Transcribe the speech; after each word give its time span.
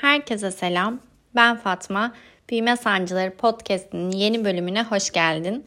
Herkese 0.00 0.50
selam. 0.50 1.00
Ben 1.34 1.56
Fatma. 1.56 2.12
Büyüme 2.50 2.76
Sancıları 2.76 3.36
Podcast'inin 3.36 4.10
yeni 4.10 4.44
bölümüne 4.44 4.82
hoş 4.82 5.10
geldin. 5.10 5.66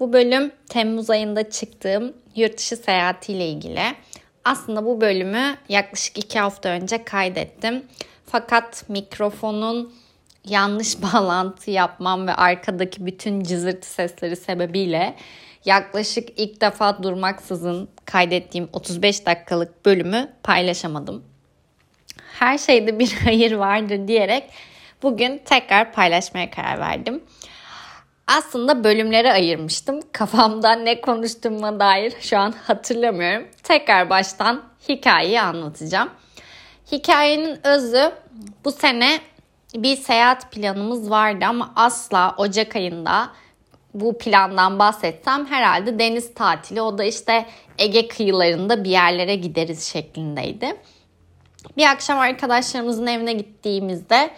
Bu 0.00 0.12
bölüm 0.12 0.52
Temmuz 0.68 1.10
ayında 1.10 1.50
çıktığım 1.50 2.12
yurt 2.36 2.58
dışı 2.58 2.76
seyahatiyle 2.76 3.48
ilgili. 3.48 3.82
Aslında 4.44 4.84
bu 4.84 5.00
bölümü 5.00 5.56
yaklaşık 5.68 6.18
iki 6.18 6.38
hafta 6.38 6.68
önce 6.68 7.04
kaydettim. 7.04 7.82
Fakat 8.26 8.88
mikrofonun 8.88 9.92
yanlış 10.44 11.02
bağlantı 11.02 11.70
yapmam 11.70 12.26
ve 12.26 12.34
arkadaki 12.34 13.06
bütün 13.06 13.42
cızırtı 13.42 13.88
sesleri 13.88 14.36
sebebiyle 14.36 15.14
yaklaşık 15.64 16.28
ilk 16.36 16.60
defa 16.60 17.02
durmaksızın 17.02 17.88
kaydettiğim 18.04 18.68
35 18.72 19.26
dakikalık 19.26 19.86
bölümü 19.86 20.32
paylaşamadım 20.42 21.27
her 22.38 22.58
şeyde 22.58 22.98
bir 22.98 23.12
hayır 23.24 23.52
vardır 23.52 24.08
diyerek 24.08 24.44
bugün 25.02 25.42
tekrar 25.44 25.92
paylaşmaya 25.92 26.50
karar 26.50 26.80
verdim. 26.80 27.22
Aslında 28.26 28.84
bölümlere 28.84 29.32
ayırmıştım. 29.32 30.00
Kafamda 30.12 30.72
ne 30.72 31.00
konuştuğuma 31.00 31.80
dair 31.80 32.14
şu 32.20 32.38
an 32.38 32.54
hatırlamıyorum. 32.66 33.48
Tekrar 33.62 34.10
baştan 34.10 34.62
hikayeyi 34.88 35.40
anlatacağım. 35.40 36.10
Hikayenin 36.92 37.66
özü 37.66 38.12
bu 38.64 38.72
sene 38.72 39.20
bir 39.74 39.96
seyahat 39.96 40.52
planımız 40.52 41.10
vardı 41.10 41.44
ama 41.48 41.72
asla 41.76 42.34
Ocak 42.38 42.76
ayında 42.76 43.30
bu 43.94 44.18
plandan 44.18 44.78
bahsetsem 44.78 45.46
herhalde 45.46 45.98
deniz 45.98 46.34
tatili 46.34 46.82
o 46.82 46.98
da 46.98 47.04
işte 47.04 47.46
Ege 47.78 48.08
kıyılarında 48.08 48.84
bir 48.84 48.90
yerlere 48.90 49.36
gideriz 49.36 49.82
şeklindeydi. 49.82 50.76
Bir 51.76 51.86
akşam 51.86 52.18
arkadaşlarımızın 52.18 53.06
evine 53.06 53.32
gittiğimizde 53.32 54.30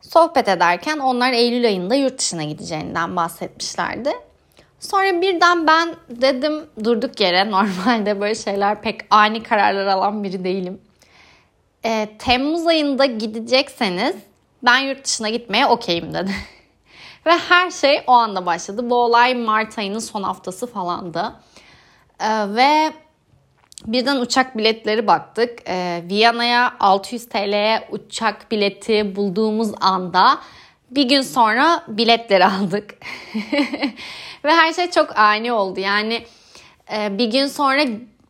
sohbet 0.00 0.48
ederken 0.48 0.98
onlar 0.98 1.32
Eylül 1.32 1.64
ayında 1.64 1.94
yurt 1.94 2.18
dışına 2.18 2.44
gideceğinden 2.44 3.16
bahsetmişlerdi. 3.16 4.12
Sonra 4.80 5.20
birden 5.20 5.66
ben 5.66 5.94
dedim 6.08 6.66
durduk 6.84 7.20
yere 7.20 7.50
normalde 7.50 8.20
böyle 8.20 8.34
şeyler 8.34 8.82
pek 8.82 9.00
ani 9.10 9.42
kararlar 9.42 9.86
alan 9.86 10.24
biri 10.24 10.44
değilim. 10.44 10.80
E, 11.84 12.08
Temmuz 12.18 12.66
ayında 12.66 13.04
gidecekseniz 13.04 14.16
ben 14.62 14.78
yurt 14.78 15.04
dışına 15.04 15.28
gitmeye 15.28 15.66
okeyim 15.66 16.14
dedi. 16.14 16.30
Ve 17.26 17.30
her 17.30 17.70
şey 17.70 18.04
o 18.06 18.12
anda 18.12 18.46
başladı. 18.46 18.90
Bu 18.90 18.94
olay 18.94 19.34
Mart 19.34 19.78
ayının 19.78 19.98
son 19.98 20.22
haftası 20.22 20.66
falandı. 20.66 21.32
E, 22.20 22.54
ve 22.54 22.92
Birden 23.86 24.16
uçak 24.16 24.58
biletleri 24.58 25.06
baktık. 25.06 25.58
Ee, 25.68 26.02
Viyana'ya 26.08 26.74
600 26.80 27.28
TL'ye 27.28 27.88
uçak 27.90 28.50
bileti 28.50 29.16
bulduğumuz 29.16 29.72
anda 29.80 30.38
bir 30.90 31.08
gün 31.08 31.20
sonra 31.20 31.84
biletleri 31.88 32.44
aldık. 32.46 32.94
Ve 34.44 34.50
her 34.50 34.72
şey 34.72 34.90
çok 34.90 35.18
ani 35.18 35.52
oldu. 35.52 35.80
Yani 35.80 36.26
e, 36.92 37.18
bir 37.18 37.30
gün 37.30 37.46
sonra 37.46 37.84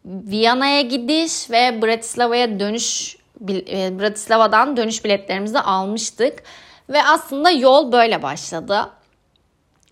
Viyana'ya 0.05 0.81
gidiş 0.81 1.51
ve 1.51 1.83
Bratislava'ya 1.83 2.61
dönüş 2.61 3.17
e, 3.49 3.99
Bratislava'dan 3.99 4.77
dönüş 4.77 5.05
biletlerimizi 5.05 5.59
almıştık. 5.59 6.43
Ve 6.89 7.03
aslında 7.05 7.51
yol 7.51 7.93
böyle 7.93 8.23
başladı. 8.23 8.91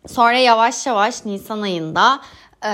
Sonra 0.06 0.38
yavaş 0.38 0.86
yavaş 0.86 1.24
Nisan 1.24 1.62
ayında 1.62 2.20
e, 2.64 2.70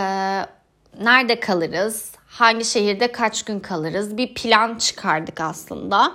nerede 1.05 1.41
kalırız, 1.41 2.12
hangi 2.39 2.65
şehirde 2.65 3.12
kaç 3.12 3.42
gün 3.42 3.61
kalırız 3.61 4.17
bir 4.17 4.34
plan 4.34 4.79
çıkardık 4.79 5.41
aslında. 5.41 6.12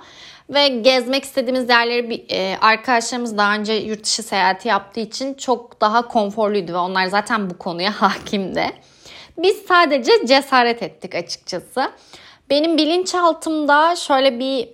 Ve 0.50 0.68
gezmek 0.68 1.24
istediğimiz 1.24 1.68
yerleri 1.68 2.10
bir, 2.10 2.24
e, 2.30 2.58
arkadaşlarımız 2.60 3.38
daha 3.38 3.54
önce 3.54 3.72
yurt 3.72 4.04
dışı 4.04 4.22
seyahati 4.22 4.68
yaptığı 4.68 5.00
için 5.00 5.34
çok 5.34 5.80
daha 5.80 6.08
konforluydu 6.08 6.72
ve 6.72 6.76
onlar 6.76 7.06
zaten 7.06 7.50
bu 7.50 7.58
konuya 7.58 7.90
hakimdi. 8.02 8.70
Biz 9.38 9.56
sadece 9.68 10.26
cesaret 10.26 10.82
ettik 10.82 11.14
açıkçası. 11.14 11.90
Benim 12.50 12.78
bilinçaltımda 12.78 13.96
şöyle 13.96 14.38
bir 14.38 14.68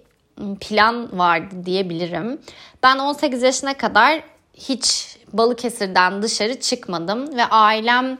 plan 0.60 1.18
vardı 1.18 1.54
diyebilirim. 1.64 2.40
Ben 2.82 2.98
18 2.98 3.42
yaşına 3.42 3.74
kadar 3.74 4.20
hiç 4.54 5.16
Balıkesir'den 5.32 6.22
dışarı 6.22 6.60
çıkmadım 6.60 7.36
ve 7.36 7.44
ailem 7.44 8.18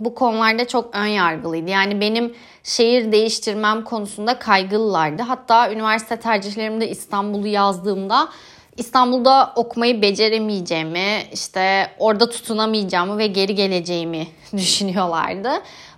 bu 0.00 0.14
konularda 0.14 0.68
çok 0.68 0.94
ön 0.94 1.06
yargılıydı. 1.06 1.70
Yani 1.70 2.00
benim 2.00 2.34
şehir 2.62 3.12
değiştirmem 3.12 3.84
konusunda 3.84 4.38
kaygılılardı. 4.38 5.22
Hatta 5.22 5.72
üniversite 5.72 6.16
tercihlerimde 6.16 6.88
İstanbul'u 6.88 7.46
yazdığımda 7.46 8.28
İstanbul'da 8.76 9.52
okumayı 9.56 10.02
beceremeyeceğimi, 10.02 11.22
işte 11.32 11.90
orada 11.98 12.30
tutunamayacağımı 12.30 13.18
ve 13.18 13.26
geri 13.26 13.54
geleceğimi 13.54 14.26
düşünüyorlardı. 14.56 15.50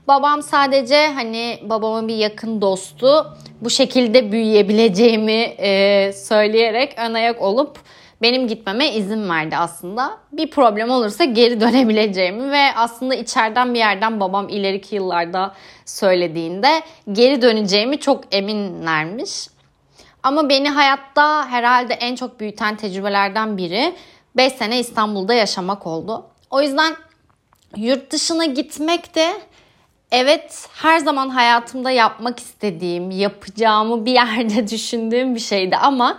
Babam 0.09 0.43
sadece 0.43 1.06
hani 1.06 1.59
babamın 1.62 2.09
bir 2.09 2.17
yakın 2.17 2.61
dostu 2.61 3.37
bu 3.61 3.71
şekilde 3.71 4.33
büyüyebileceğimi 4.33 5.55
e, 5.59 6.12
söyleyerek 6.12 6.95
ön 6.99 7.15
ayak 7.15 7.43
olup 7.43 7.79
benim 8.22 8.49
gitmeme 8.49 8.93
izin 8.93 9.28
verdi 9.28 9.56
aslında. 9.56 10.19
Bir 10.32 10.50
problem 10.50 10.91
olursa 10.91 11.25
geri 11.25 11.60
dönebileceğimi 11.60 12.50
ve 12.50 12.75
aslında 12.77 13.15
içeriden 13.15 13.75
bir 13.75 13.78
yerden 13.78 14.21
babam 14.21 14.49
ileriki 14.49 14.94
yıllarda 14.94 15.54
söylediğinde 15.84 16.82
geri 17.12 17.43
döneceğimi 17.43 18.00
çok 18.00 18.34
eminlermiş. 18.34 19.49
Ama 20.22 20.49
beni 20.49 20.71
hayatta 20.71 21.49
herhalde 21.49 21.94
en 21.94 22.16
çok 22.16 22.41
büyüten 22.41 22.76
tecrübelerden 22.76 23.56
biri 23.56 23.94
5 24.37 24.53
sene 24.53 24.81
İstanbul'da 24.81 25.34
yaşamak 25.34 25.87
oldu. 25.87 26.26
O 26.50 26.62
yüzden 26.62 26.97
yurt 27.76 28.10
dışına 28.10 28.44
gitmek 28.44 29.15
de 29.15 29.32
evet 30.10 30.69
her 30.72 30.99
zaman 30.99 31.28
hayatımda 31.28 31.91
yapmak 31.91 32.38
istediğim, 32.38 33.10
yapacağımı 33.10 34.06
bir 34.06 34.12
yerde 34.12 34.69
düşündüğüm 34.71 35.34
bir 35.34 35.41
şeydi 35.41 35.76
ama 35.76 36.19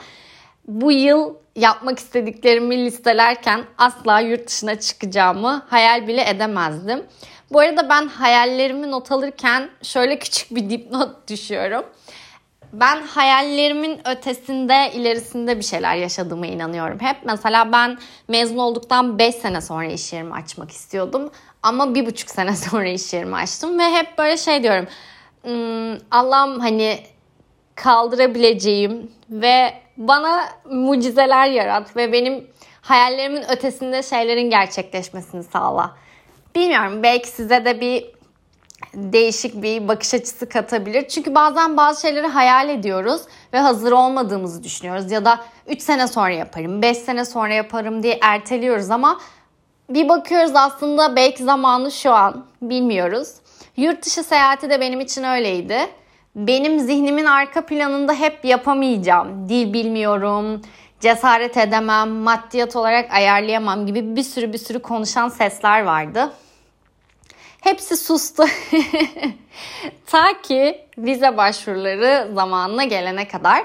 bu 0.68 0.92
yıl 0.92 1.34
yapmak 1.58 2.00
istediklerimi 2.00 2.86
listelerken 2.86 3.64
asla 3.78 4.20
yurt 4.20 4.48
dışına 4.48 4.80
çıkacağımı 4.80 5.66
hayal 5.70 6.08
bile 6.08 6.30
edemezdim. 6.30 7.04
Bu 7.52 7.60
arada 7.60 7.90
ben 7.90 8.08
hayallerimi 8.08 8.92
not 8.92 9.12
alırken 9.12 9.70
şöyle 9.82 10.20
küçük 10.20 10.56
bir 10.56 10.70
dipnot 10.70 11.10
düşüyorum. 11.30 11.86
Ben 12.74 13.02
hayallerimin 13.02 14.08
ötesinde, 14.08 14.92
ilerisinde 14.94 15.58
bir 15.58 15.64
şeyler 15.64 15.96
yaşadığıma 15.96 16.46
inanıyorum. 16.46 17.00
Hep 17.00 17.18
mesela 17.26 17.72
ben 17.72 17.98
mezun 18.28 18.58
olduktan 18.58 19.20
5 19.20 19.36
sene 19.36 19.62
sonra 19.62 19.86
iş 19.86 20.14
yerimi 20.14 20.34
açmak 20.34 20.72
istiyordum. 20.72 21.32
Ama 21.64 21.96
bir 21.96 22.06
buçuk 22.06 22.30
sene 22.30 22.56
sonra 22.70 22.88
iş 22.88 23.14
yerimi 23.14 23.36
açtım 23.36 23.80
ve 23.80 23.84
hep 23.84 24.18
böyle 24.18 24.38
şey 24.38 24.64
diyorum. 24.64 24.88
Hmm, 25.42 26.00
Allah'ım 26.12 26.60
hani 26.60 27.00
kaldırabileceğim 27.76 29.12
ve 29.30 29.74
bana 29.98 30.50
mucizeler 30.66 31.48
yarat 31.48 31.96
ve 31.96 32.12
benim 32.12 32.48
hayallerimin 32.82 33.52
ötesinde 33.52 34.04
şeylerin 34.04 34.50
gerçekleşmesini 34.50 35.44
sağla. 35.44 35.96
Bilmiyorum 36.56 37.04
belki 37.04 37.28
size 37.28 37.66
de 37.66 37.82
bir 37.82 38.18
değişik 38.94 39.62
bir 39.62 39.88
bakış 39.88 40.14
açısı 40.14 40.50
katabilir. 40.50 41.08
Çünkü 41.08 41.36
bazen 41.36 41.78
bazı 41.78 42.02
şeyleri 42.02 42.28
hayal 42.28 42.70
ediyoruz 42.70 43.22
ve 43.54 43.60
hazır 43.60 43.92
olmadığımızı 43.92 44.64
düşünüyoruz. 44.64 45.12
Ya 45.12 45.26
da 45.26 45.40
3 45.68 45.82
sene 45.82 46.08
sonra 46.08 46.34
yaparım, 46.34 46.82
5 46.82 46.98
sene 46.98 47.26
sonra 47.26 47.54
yaparım 47.54 48.04
diye 48.04 48.20
erteliyoruz 48.22 48.92
ama 48.92 49.20
bir 49.90 50.10
bakıyoruz 50.10 50.52
aslında 50.56 51.16
belki 51.16 51.44
zamanı 51.44 51.92
şu 51.92 52.12
an 52.12 52.46
bilmiyoruz. 52.62 53.30
Yurt 53.78 54.06
dışı 54.06 54.24
seyahati 54.24 54.70
de 54.70 54.82
benim 54.82 55.00
için 55.00 55.24
öyleydi 55.24 55.78
benim 56.38 56.80
zihnimin 56.80 57.26
arka 57.26 57.66
planında 57.66 58.14
hep 58.14 58.46
yapamayacağım. 58.46 59.50
Dil 59.50 59.74
bilmiyorum, 59.74 60.62
cesaret 61.00 61.58
edemem, 61.58 62.10
maddiyat 62.10 62.76
olarak 62.76 63.14
ayarlayamam 63.14 63.86
gibi 63.86 64.16
bir 64.16 64.24
sürü 64.24 64.54
bir 64.54 64.58
sürü 64.58 64.80
konuşan 64.80 65.30
sesler 65.30 65.84
vardı. 65.84 66.34
Hepsi 67.62 67.98
sustu. 67.98 68.44
Ta 70.06 70.42
ki 70.44 70.86
vize 70.98 71.38
başvuruları 71.38 72.32
zamanına 72.34 72.84
gelene 72.84 73.28
kadar. 73.28 73.64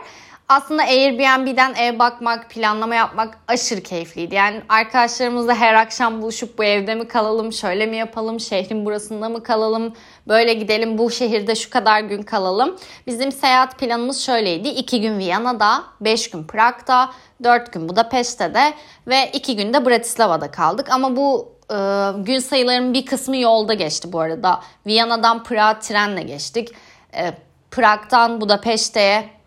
Aslında 0.49 0.83
Airbnb'den 0.83 1.75
ev 1.75 1.99
bakmak, 1.99 2.51
planlama 2.51 2.95
yapmak 2.95 3.39
aşırı 3.49 3.81
keyifliydi. 3.81 4.35
Yani 4.35 4.63
arkadaşlarımızla 4.69 5.55
her 5.55 5.75
akşam 5.75 6.23
buluşup 6.23 6.59
bu 6.59 6.65
evde 6.65 6.95
mi 6.95 7.09
kalalım, 7.09 7.53
şöyle 7.53 7.87
mi 7.87 7.97
yapalım, 7.97 8.41
şehrin 8.41 8.85
burasında 8.85 9.29
mı 9.29 9.43
kalalım, 9.43 9.93
böyle 10.29 10.55
gidelim, 10.55 10.99
bu 10.99 11.11
şehirde 11.11 11.55
şu 11.55 11.71
kadar 11.71 12.01
gün 12.01 12.23
kalalım. 12.23 12.77
Bizim 13.07 13.33
seyahat 13.33 13.79
planımız 13.79 14.21
şöyleydi. 14.21 14.69
2 14.69 15.01
gün 15.01 15.19
Viyana'da, 15.19 15.85
5 16.01 16.31
gün 16.31 16.45
Prag'da, 16.45 17.11
4 17.45 17.73
gün 17.73 17.89
Budapeşte'de 17.89 18.75
ve 19.07 19.31
2 19.33 19.57
gün 19.57 19.75
de 19.75 19.87
Bratislava'da 19.87 20.51
kaldık. 20.51 20.91
Ama 20.91 21.17
bu 21.17 21.53
e, 21.71 21.77
gün 22.23 22.39
sayılarının 22.39 22.95
bir 22.95 23.07
kısmı 23.07 23.37
yolda 23.37 23.75
geçti 23.75 24.13
bu 24.13 24.21
arada. 24.21 24.61
Viyana'dan 24.87 25.43
Prag'a 25.43 25.79
trenle 25.79 26.23
geçtik. 26.23 26.69
E, 27.17 27.33
Prag'dan 27.71 28.41
Budapeşte'ye 28.41 29.42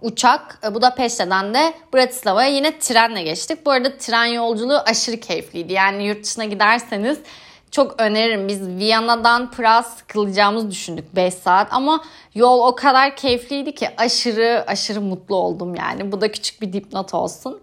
uçak 0.00 0.58
e, 0.64 0.74
Budapeşte'den 0.74 1.54
de 1.54 1.74
Bratislava'ya 1.94 2.48
yine 2.48 2.78
trenle 2.78 3.22
geçtik. 3.22 3.66
Bu 3.66 3.70
arada 3.70 3.98
tren 3.98 4.24
yolculuğu 4.24 4.78
aşırı 4.86 5.20
keyifliydi. 5.20 5.72
Yani 5.72 6.04
yurt 6.06 6.24
dışına 6.24 6.44
giderseniz 6.44 7.18
çok 7.70 8.00
öneririm. 8.00 8.48
Biz 8.48 8.68
Viyana'dan 8.68 9.50
Prag 9.50 9.84
sıkılacağımızı 9.84 10.70
düşündük 10.70 11.16
5 11.16 11.34
saat 11.34 11.72
ama 11.72 12.04
yol 12.34 12.66
o 12.66 12.74
kadar 12.74 13.16
keyifliydi 13.16 13.74
ki 13.74 13.88
aşırı 13.96 14.64
aşırı 14.66 15.00
mutlu 15.00 15.36
oldum 15.36 15.74
yani. 15.74 16.12
Bu 16.12 16.20
da 16.20 16.32
küçük 16.32 16.62
bir 16.62 16.72
dipnot 16.72 17.14
olsun. 17.14 17.60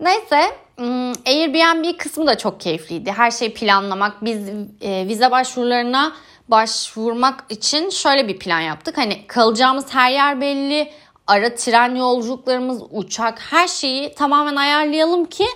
Neyse 0.00 0.40
hmm, 0.76 1.12
Airbnb 1.26 1.98
kısmı 1.98 2.26
da 2.26 2.38
çok 2.38 2.60
keyifliydi. 2.60 3.12
Her 3.12 3.30
şeyi 3.30 3.54
planlamak. 3.54 4.24
Biz 4.24 4.48
e, 4.80 5.08
vize 5.08 5.30
başvurularına 5.30 6.12
başvurmak 6.48 7.44
için 7.48 7.90
şöyle 7.90 8.28
bir 8.28 8.38
plan 8.38 8.60
yaptık. 8.60 8.98
Hani 8.98 9.26
kalacağımız 9.26 9.94
her 9.94 10.10
yer 10.10 10.40
belli. 10.40 10.92
Ara 11.28 11.54
tren 11.54 11.94
yolculuklarımız, 11.94 12.82
uçak 12.90 13.38
her 13.40 13.68
şeyi 13.68 14.14
tamamen 14.14 14.56
ayarlayalım 14.56 15.24
ki 15.24 15.46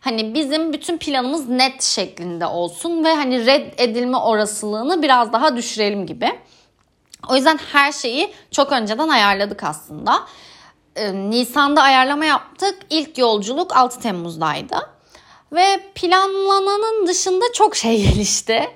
hani 0.00 0.34
bizim 0.34 0.72
bütün 0.72 0.98
planımız 0.98 1.48
net 1.48 1.82
şeklinde 1.82 2.46
olsun 2.46 3.04
ve 3.04 3.14
hani 3.14 3.46
red 3.46 3.72
edilme 3.78 4.16
olasılığını 4.16 5.02
biraz 5.02 5.32
daha 5.32 5.56
düşürelim 5.56 6.06
gibi. 6.06 6.38
O 7.28 7.36
yüzden 7.36 7.58
her 7.72 7.92
şeyi 7.92 8.32
çok 8.50 8.72
önceden 8.72 9.08
ayarladık 9.08 9.64
aslında. 9.64 10.26
Ee, 10.96 11.12
Nisan'da 11.12 11.82
ayarlama 11.82 12.24
yaptık. 12.24 12.78
İlk 12.90 13.18
yolculuk 13.18 13.76
6 13.76 14.00
Temmuz'daydı. 14.00 14.76
Ve 15.52 15.80
planlananın 15.94 17.06
dışında 17.06 17.44
çok 17.54 17.76
şey 17.76 18.02
gelişti. 18.10 18.70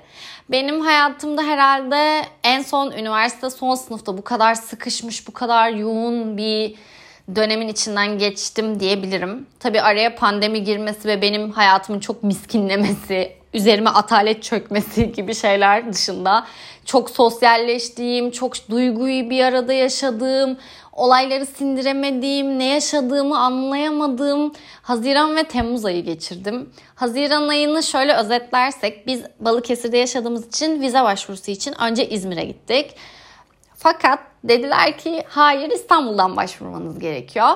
Benim 0.51 0.81
hayatımda 0.81 1.43
herhalde 1.43 2.25
en 2.43 2.61
son 2.61 2.91
üniversite 2.91 3.49
son 3.49 3.75
sınıfta 3.75 4.17
bu 4.17 4.23
kadar 4.23 4.55
sıkışmış, 4.55 5.27
bu 5.27 5.31
kadar 5.31 5.69
yoğun 5.69 6.37
bir 6.37 6.75
dönemin 7.35 7.67
içinden 7.67 8.17
geçtim 8.17 8.79
diyebilirim. 8.79 9.47
Tabii 9.59 9.81
araya 9.81 10.15
pandemi 10.15 10.63
girmesi 10.63 11.07
ve 11.07 11.21
benim 11.21 11.51
hayatımın 11.51 11.99
çok 11.99 12.23
miskinlemesi, 12.23 13.35
üzerime 13.55 13.89
atalet 13.89 14.43
çökmesi 14.43 15.11
gibi 15.15 15.35
şeyler 15.35 15.93
dışında 15.93 16.45
çok 16.85 17.09
sosyalleştiğim, 17.09 18.31
çok 18.31 18.69
duyguyu 18.69 19.29
bir 19.29 19.43
arada 19.43 19.73
yaşadığım, 19.73 20.57
olayları 20.93 21.45
sindiremediğim, 21.45 22.59
ne 22.59 22.65
yaşadığımı 22.65 23.39
anlayamadığım 23.39 24.53
Haziran 24.81 25.35
ve 25.35 25.43
Temmuz 25.43 25.85
ayı 25.85 26.03
geçirdim. 26.03 26.69
Haziran 26.95 27.47
ayını 27.47 27.83
şöyle 27.83 28.15
özetlersek 28.15 29.07
biz 29.07 29.21
Balıkesir'de 29.39 29.97
yaşadığımız 29.97 30.47
için 30.47 30.81
vize 30.81 31.03
başvurusu 31.03 31.51
için 31.51 31.73
önce 31.81 32.09
İzmir'e 32.09 32.45
gittik. 32.45 32.95
Fakat 33.85 34.19
dediler 34.43 34.97
ki 34.97 35.23
hayır 35.29 35.69
İstanbul'dan 35.69 36.35
başvurmanız 36.35 36.99
gerekiyor. 36.99 37.47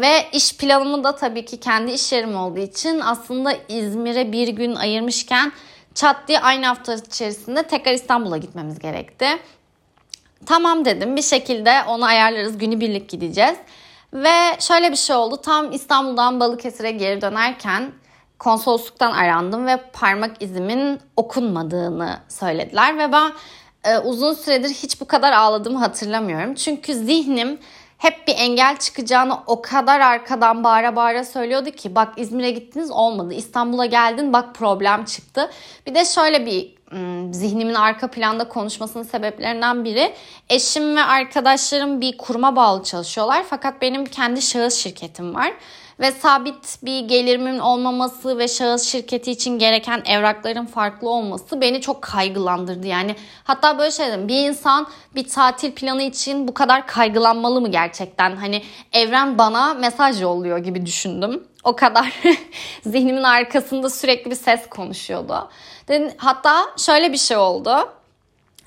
Ve 0.00 0.26
iş 0.32 0.56
planımı 0.56 1.04
da 1.04 1.16
tabii 1.16 1.44
ki 1.44 1.60
kendi 1.60 1.92
iş 1.92 2.12
yerim 2.12 2.36
olduğu 2.36 2.60
için 2.60 3.00
aslında 3.00 3.52
İzmir'e 3.68 4.32
bir 4.32 4.48
gün 4.48 4.74
ayırmışken 4.74 5.52
çat 5.94 6.16
diye 6.28 6.40
aynı 6.40 6.66
hafta 6.66 6.94
içerisinde 6.94 7.62
tekrar 7.62 7.92
İstanbul'a 7.92 8.36
gitmemiz 8.36 8.78
gerekti. 8.78 9.26
Tamam 10.46 10.84
dedim 10.84 11.16
bir 11.16 11.22
şekilde 11.22 11.72
onu 11.88 12.04
ayarlarız 12.04 12.58
günübirlik 12.58 13.08
gideceğiz. 13.08 13.56
Ve 14.12 14.56
şöyle 14.58 14.90
bir 14.90 14.96
şey 14.96 15.16
oldu 15.16 15.36
tam 15.36 15.72
İstanbul'dan 15.72 16.40
Balıkesir'e 16.40 16.90
geri 16.90 17.20
dönerken 17.20 17.92
konsolosluktan 18.38 19.12
arandım 19.12 19.66
ve 19.66 19.76
parmak 19.92 20.42
izimin 20.42 21.00
okunmadığını 21.16 22.18
söylediler 22.28 22.98
ve 22.98 23.12
ben 23.12 23.32
e, 23.84 23.98
uzun 23.98 24.34
süredir 24.34 24.68
hiç 24.68 25.00
bu 25.00 25.04
kadar 25.04 25.32
ağladığımı 25.32 25.78
hatırlamıyorum. 25.78 26.54
Çünkü 26.54 26.94
zihnim 26.94 27.58
hep 27.98 28.28
bir 28.28 28.34
engel 28.36 28.76
çıkacağını 28.76 29.38
o 29.46 29.62
kadar 29.62 30.00
arkadan 30.00 30.64
bağıra 30.64 30.96
bağıra 30.96 31.24
söylüyordu 31.24 31.70
ki 31.70 31.94
bak 31.94 32.12
İzmir'e 32.16 32.50
gittiniz 32.50 32.90
olmadı. 32.90 33.34
İstanbul'a 33.34 33.86
geldin 33.86 34.32
bak 34.32 34.54
problem 34.54 35.04
çıktı. 35.04 35.50
Bir 35.86 35.94
de 35.94 36.04
şöyle 36.04 36.46
bir 36.46 36.79
zihnimin 37.30 37.74
arka 37.74 38.10
planda 38.10 38.48
konuşmasının 38.48 39.02
sebeplerinden 39.02 39.84
biri 39.84 40.14
eşim 40.48 40.96
ve 40.96 41.00
arkadaşlarım 41.00 42.00
bir 42.00 42.18
kuruma 42.18 42.56
bağlı 42.56 42.84
çalışıyorlar 42.84 43.44
fakat 43.50 43.82
benim 43.82 44.04
kendi 44.04 44.42
şahıs 44.42 44.74
şirketim 44.74 45.34
var 45.34 45.52
ve 46.00 46.12
sabit 46.12 46.78
bir 46.82 47.00
gelirimin 47.00 47.58
olmaması 47.58 48.38
ve 48.38 48.48
şahıs 48.48 48.82
şirketi 48.82 49.30
için 49.30 49.58
gereken 49.58 50.02
evrakların 50.06 50.66
farklı 50.66 51.10
olması 51.10 51.60
beni 51.60 51.80
çok 51.80 52.02
kaygılandırdı. 52.02 52.86
Yani 52.86 53.16
hatta 53.44 53.78
böyle 53.78 53.90
şey 53.90 54.08
dedim 54.08 54.28
bir 54.28 54.48
insan 54.48 54.86
bir 55.14 55.28
tatil 55.28 55.72
planı 55.72 56.02
için 56.02 56.48
bu 56.48 56.54
kadar 56.54 56.86
kaygılanmalı 56.86 57.60
mı 57.60 57.68
gerçekten? 57.70 58.36
Hani 58.36 58.62
evren 58.92 59.38
bana 59.38 59.74
mesaj 59.74 60.22
yolluyor 60.22 60.58
gibi 60.58 60.86
düşündüm. 60.86 61.44
O 61.64 61.76
kadar 61.76 62.12
zihnimin 62.86 63.22
arkasında 63.22 63.90
sürekli 63.90 64.30
bir 64.30 64.36
ses 64.36 64.68
konuşuyordu. 64.68 65.48
Hatta 66.16 66.66
şöyle 66.76 67.12
bir 67.12 67.18
şey 67.18 67.36
oldu. 67.36 67.88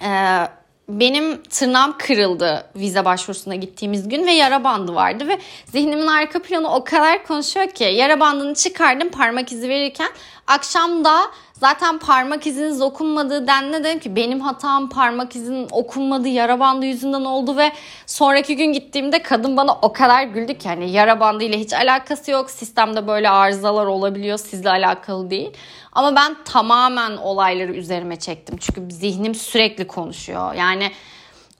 Ee, 0.02 0.48
benim 0.90 1.44
tırnağım 1.44 1.98
kırıldı 1.98 2.66
vize 2.76 3.06
başvurusuna 3.06 3.56
gittiğimiz 3.56 4.10
gün 4.10 4.28
ve 4.28 4.32
yara 4.32 4.64
bandı 4.64 4.96
vardı 4.96 5.28
ve 5.28 5.40
zihnimin 5.66 6.08
arka 6.08 6.42
planı 6.42 6.76
o 6.76 6.84
kadar 6.84 7.26
konuşuyor 7.26 7.68
ki 7.68 7.84
yara 7.84 8.20
bandını 8.20 8.54
çıkardım 8.56 9.10
parmak 9.10 9.52
izi 9.52 9.70
verirken 9.70 10.10
akşam 10.48 11.06
da 11.06 11.22
zaten 11.64 11.98
parmak 11.98 12.48
iziniz 12.48 12.82
okunmadığı 12.82 13.48
denli 13.48 13.84
dedim 13.84 14.00
ki 14.00 14.16
benim 14.16 14.40
hatam 14.40 14.90
parmak 14.90 15.36
izinin 15.36 15.68
okunmadığı 15.72 16.28
yara 16.28 16.60
bandı 16.60 16.86
yüzünden 16.86 17.26
oldu 17.26 17.58
ve 17.58 17.72
sonraki 18.06 18.56
gün 18.56 18.66
gittiğimde 18.66 19.24
kadın 19.24 19.58
bana 19.58 19.74
o 19.82 19.94
kadar 19.94 20.24
güldü 20.24 20.58
ki 20.58 20.70
hani 20.70 20.92
yara 20.92 21.20
bandı 21.20 21.44
ile 21.44 21.60
hiç 21.60 21.74
alakası 21.74 22.32
yok 22.32 22.52
sistemde 22.52 23.08
böyle 23.08 23.30
arızalar 23.30 23.86
olabiliyor 23.86 24.38
sizle 24.38 24.70
alakalı 24.70 25.30
değil 25.30 25.52
ama 25.94 26.16
ben 26.16 26.36
tamamen 26.46 27.18
olayları 27.18 27.74
üzerime 27.74 28.16
çektim. 28.16 28.58
Çünkü 28.58 28.96
zihnim 28.96 29.36
sürekli 29.36 29.88
konuşuyor. 29.88 30.54
Yani 30.54 30.92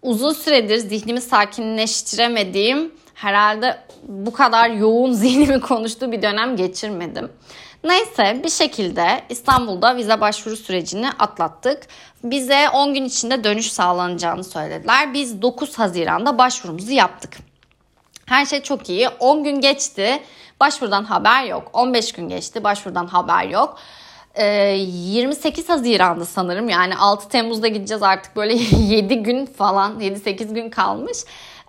uzun 0.02 0.34
süredir 0.34 0.78
zihnimi 0.78 1.22
sakinleştiremediğim 1.22 2.92
herhalde 3.14 3.78
bu 4.04 4.34
kadar 4.34 4.70
yoğun 4.70 5.12
zihnimi 5.24 5.62
konuştuğu 5.62 6.12
bir 6.12 6.22
dönem 6.22 6.56
geçirmedim. 6.56 7.32
Neyse 7.84 8.42
bir 8.44 8.50
şekilde 8.50 9.24
İstanbul'da 9.30 9.96
vize 9.96 10.22
başvuru 10.22 10.58
sürecini 10.58 11.10
atlattık. 11.10 11.88
Bize 12.24 12.70
10 12.70 12.94
gün 12.94 13.06
içinde 13.06 13.44
dönüş 13.44 13.72
sağlanacağını 13.72 14.44
söylediler. 14.44 15.14
Biz 15.14 15.42
9 15.42 15.80
Haziran'da 15.80 16.38
başvurumuzu 16.38 16.92
yaptık. 16.92 17.38
Her 18.26 18.46
şey 18.46 18.62
çok 18.62 18.90
iyi. 18.90 19.10
10 19.10 19.44
gün 19.44 19.62
geçti. 19.62 20.24
Başvurudan 20.60 21.04
haber 21.04 21.44
yok. 21.44 21.70
15 21.74 22.12
gün 22.12 22.30
geçti. 22.30 22.64
Başvurudan 22.64 23.08
haber 23.08 23.44
yok. 23.48 23.78
28 24.38 25.64
ee, 25.64 25.74
Haziran'da 25.74 26.26
sanırım 26.26 26.70
yani 26.70 26.98
6 26.98 27.30
Temmuz'da 27.30 27.68
gideceğiz 27.68 28.04
artık 28.04 28.36
böyle 28.36 28.54
7 28.78 29.24
gün 29.24 29.46
falan 29.46 30.00
7-8 30.00 30.54
gün 30.54 30.70
kalmış. 30.70 31.18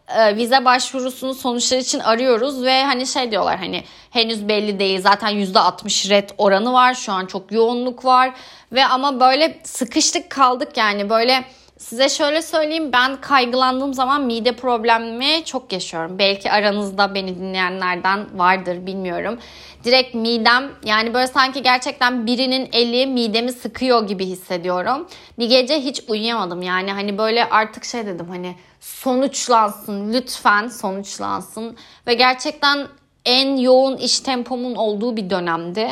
Ee, 0.09 0.37
vize 0.37 0.65
başvurusunun 0.65 1.33
sonuçları 1.33 1.81
için 1.81 1.99
arıyoruz 1.99 2.63
ve 2.63 2.85
hani 2.85 3.07
şey 3.07 3.31
diyorlar 3.31 3.59
hani 3.59 3.85
henüz 4.11 4.49
belli 4.49 4.79
değil 4.79 5.01
zaten 5.01 5.31
%60 5.31 6.11
red 6.11 6.31
oranı 6.39 6.73
var 6.73 6.95
şu 6.95 7.13
an 7.13 7.27
çok 7.27 7.53
yoğunluk 7.53 8.05
var 8.05 8.35
ve 8.73 8.87
ama 8.87 9.21
böyle 9.21 9.61
sıkıştık 9.63 10.31
kaldık 10.31 10.77
yani 10.77 11.11
böyle 11.11 11.45
Size 11.85 12.09
şöyle 12.09 12.43
söyleyeyim 12.43 12.93
ben 12.93 13.21
kaygılandığım 13.21 13.95
zaman 13.95 14.23
mide 14.23 14.57
problemi 14.57 15.45
çok 15.45 15.73
yaşıyorum. 15.73 16.19
Belki 16.19 16.51
aranızda 16.51 17.15
beni 17.15 17.39
dinleyenlerden 17.39 18.39
vardır 18.39 18.87
bilmiyorum. 18.87 19.39
Direkt 19.85 20.15
midem 20.15 20.71
yani 20.85 21.15
böyle 21.15 21.27
sanki 21.27 21.63
gerçekten 21.63 22.27
birinin 22.27 22.69
eli 22.73 23.07
midemi 23.07 23.53
sıkıyor 23.53 24.07
gibi 24.07 24.27
hissediyorum. 24.27 25.09
Bir 25.39 25.49
gece 25.49 25.81
hiç 25.81 26.03
uyuyamadım 26.09 26.63
yani 26.63 26.93
hani 26.93 27.19
böyle 27.19 27.49
artık 27.49 27.85
şey 27.85 28.07
dedim 28.07 28.27
hani 28.29 28.57
sonuçlansın 28.81 30.13
lütfen 30.13 30.69
sonuçlansın. 30.69 31.77
Ve 32.07 32.15
gerçekten 32.15 32.87
en 33.25 33.57
yoğun 33.57 33.97
iş 33.97 34.21
tempomun 34.21 34.75
olduğu 34.75 35.17
bir 35.17 35.31
dönemdi. 35.31 35.89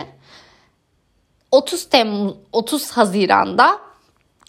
30 1.51 1.89
Temmuz 1.89 2.35
30 2.53 2.91
Haziran'da 2.91 3.92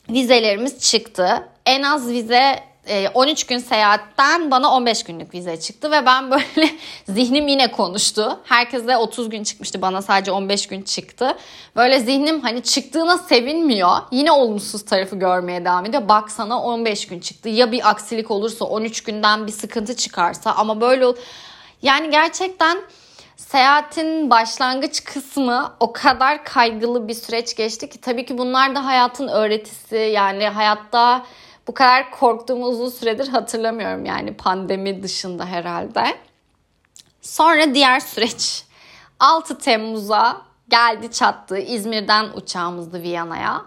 vizelerimiz 0.10 0.80
çıktı. 0.80 1.50
En 1.66 1.84
az 1.84 2.10
vize 2.10 2.74
13 3.14 3.44
e, 3.44 3.48
gün 3.48 3.58
seyahatten 3.58 4.52
bana 4.52 4.72
15 4.72 5.04
günlük 5.04 5.34
vize 5.34 5.60
çıktı 5.60 5.92
ve 5.92 6.06
ben 6.06 6.32
böyle 6.32 6.70
zihnim 7.10 7.48
yine 7.48 7.72
konuştu. 7.72 8.40
Herkese 8.44 8.98
30 8.98 9.30
gün 9.30 9.44
çıkmıştı 9.44 9.82
bana 9.82 10.02
sadece 10.02 10.32
15 10.32 10.68
gün 10.68 10.82
çıktı. 10.82 11.38
Böyle 11.76 12.00
zihnim 12.00 12.42
hani 12.42 12.64
çıktığına 12.64 13.18
sevinmiyor. 13.18 13.98
Yine 14.12 14.32
olumsuz 14.32 14.86
tarafı 14.86 15.16
görmeye 15.16 15.66
devam 15.66 15.86
ediyor. 15.86 16.10
Bak 16.10 16.32
sana 16.32 16.62
15 16.62 17.08
gün 17.08 17.20
çıktı. 17.20 17.50
Ya 17.50 17.72
bir 17.72 17.90
aksilik 17.90 18.32
olursa 18.32 18.66
13 18.66 19.04
günden 19.04 19.48
bir 19.48 19.52
sıkıntı 19.52 19.96
çıkarsa 19.96 20.52
ama 20.52 20.82
böyle 20.82 21.06
yani 21.82 22.10
gerçekten 22.10 22.78
Seyahatin 23.48 24.30
başlangıç 24.30 25.04
kısmı 25.04 25.74
o 25.80 25.94
kadar 25.94 26.44
kaygılı 26.44 27.08
bir 27.08 27.14
süreç 27.14 27.56
geçti 27.56 27.90
ki 27.90 28.02
tabii 28.02 28.26
ki 28.26 28.38
bunlar 28.38 28.76
da 28.76 28.86
hayatın 28.86 29.28
öğretisi. 29.28 29.96
Yani 29.96 30.48
hayatta 30.48 31.26
bu 31.68 31.74
kadar 31.74 32.12
korktuğumu 32.12 32.66
uzun 32.66 32.90
süredir 32.90 33.28
hatırlamıyorum 33.28 34.06
yani 34.06 34.34
pandemi 34.34 35.04
dışında 35.04 35.46
herhalde. 35.46 36.18
Sonra 37.22 37.74
diğer 37.74 38.00
süreç 38.00 38.64
6 39.20 39.58
Temmuz'a 39.58 40.42
geldi 40.70 41.12
çattı. 41.12 41.58
İzmir'den 41.58 42.26
uçağımızdı 42.36 43.02
Viyana'ya. 43.02 43.62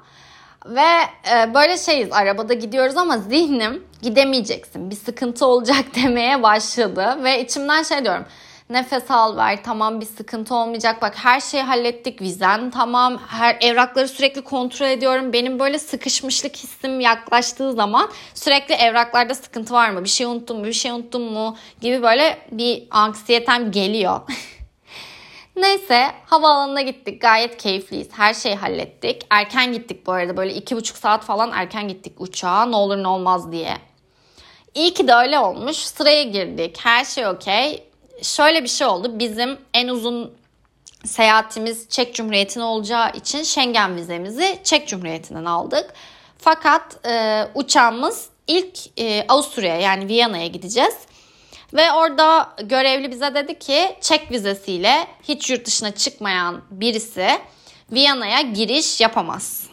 Ve 0.66 0.90
e, 1.33 1.54
böyle 1.54 1.78
şeyiz 1.78 2.12
arabada 2.12 2.54
gidiyoruz 2.54 2.97
ama 2.97 3.18
zihnim 3.18 3.85
gidemeyeceksin 4.02 4.90
bir 4.90 4.97
sıkıntı 4.97 5.47
olacak 5.47 5.85
demeye 5.95 6.42
başladı. 6.42 7.18
Ve 7.25 7.45
içimden 7.45 7.83
şey 7.83 8.04
diyorum 8.04 8.25
nefes 8.70 9.11
al 9.11 9.37
ver 9.37 9.64
tamam 9.64 10.00
bir 10.00 10.06
sıkıntı 10.06 10.54
olmayacak 10.54 11.02
bak 11.02 11.14
her 11.16 11.40
şeyi 11.40 11.62
hallettik 11.62 12.23
vizen 12.23 12.70
tamam 12.70 13.18
her 13.28 13.56
evrakları 13.61 14.08
sürekli 14.08 14.42
kontrol 14.42 14.87
ediyorum 14.87 15.32
benim 15.32 15.58
böyle 15.58 15.78
sıkışmışlık 15.78 16.56
hissim 16.56 17.00
yaklaştığı 17.00 17.73
zaman 17.73 18.11
sürekli 18.35 18.75
evraklarda 18.75 19.35
sıkıntı 19.35 19.75
var 19.75 19.90
mı 19.90 20.04
bir 20.04 20.08
şey 20.08 20.26
unuttum 20.26 20.58
mu 20.58 20.64
bir 20.64 20.73
şey 20.73 20.90
unuttum 20.90 21.23
mu 21.23 21.56
gibi 21.80 22.02
böyle 22.02 22.38
bir 22.52 22.87
anksiyetem 22.90 23.70
geliyor. 23.70 24.20
Neyse 25.56 26.06
havaalanına 26.26 26.82
gittik. 26.82 27.23
Gayet 27.23 27.56
keyifliyiz. 27.56 28.08
Her 28.12 28.35
şeyi 28.35 28.54
hallettik. 28.54 29.26
Erken 29.30 29.73
gittik 29.73 30.06
bu 30.06 30.12
arada. 30.12 30.37
Böyle 30.37 30.54
iki 30.54 30.76
buçuk 30.76 30.96
saat 30.96 31.25
falan 31.25 31.52
erken 31.54 31.88
gittik 31.88 32.20
uçağa. 32.20 32.66
Ne 32.66 32.76
olur 32.76 32.96
ne 33.02 33.08
olmaz 33.08 33.52
diye. 33.52 33.76
İyi 34.75 34.94
ki 34.94 35.08
de 35.08 35.14
öyle 35.14 35.38
olmuş. 35.38 35.76
Sıraya 35.76 36.23
girdik. 36.23 36.78
Her 36.82 37.04
şey 37.04 37.26
okey. 37.26 37.88
Şöyle 38.23 38.62
bir 38.62 38.68
şey 38.68 38.87
oldu. 38.87 39.18
Bizim 39.18 39.58
en 39.75 39.88
uzun 39.88 40.35
seyahatimiz 41.04 41.88
Çek 41.88 42.14
Cumhuriyeti'ne 42.14 42.64
olacağı 42.64 43.11
için 43.11 43.42
Schengen 43.42 43.96
vizemizi 43.96 44.58
Çek 44.64 44.88
Cumhuriyeti'nden 44.88 45.44
aldık. 45.44 45.92
Fakat 46.38 47.06
e, 47.06 47.44
uçağımız 47.54 48.28
ilk 48.46 48.78
e, 49.00 49.25
Avusturya'ya 49.28 49.80
yani 49.80 50.08
Viyana'ya 50.08 50.46
gideceğiz. 50.46 50.94
Ve 51.75 51.92
orada 51.92 52.54
görevli 52.64 53.11
bize 53.11 53.35
dedi 53.35 53.58
ki 53.58 53.96
çek 54.00 54.30
vizesiyle 54.30 55.06
hiç 55.23 55.50
yurt 55.50 55.66
dışına 55.66 55.90
çıkmayan 55.90 56.62
birisi 56.70 57.28
Viyana'ya 57.92 58.40
giriş 58.40 59.00
yapamaz. 59.00 59.66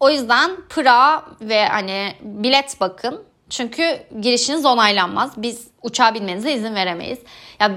O 0.00 0.10
yüzden 0.10 0.56
Pıra 0.68 1.24
ve 1.40 1.66
hani 1.66 2.14
bilet 2.20 2.80
bakın. 2.80 3.24
Çünkü 3.50 4.02
girişiniz 4.20 4.64
onaylanmaz. 4.64 5.30
Biz 5.36 5.68
uçağa 5.82 6.14
binmenize 6.14 6.52
izin 6.52 6.74
veremeyiz. 6.74 7.18
Ya 7.60 7.72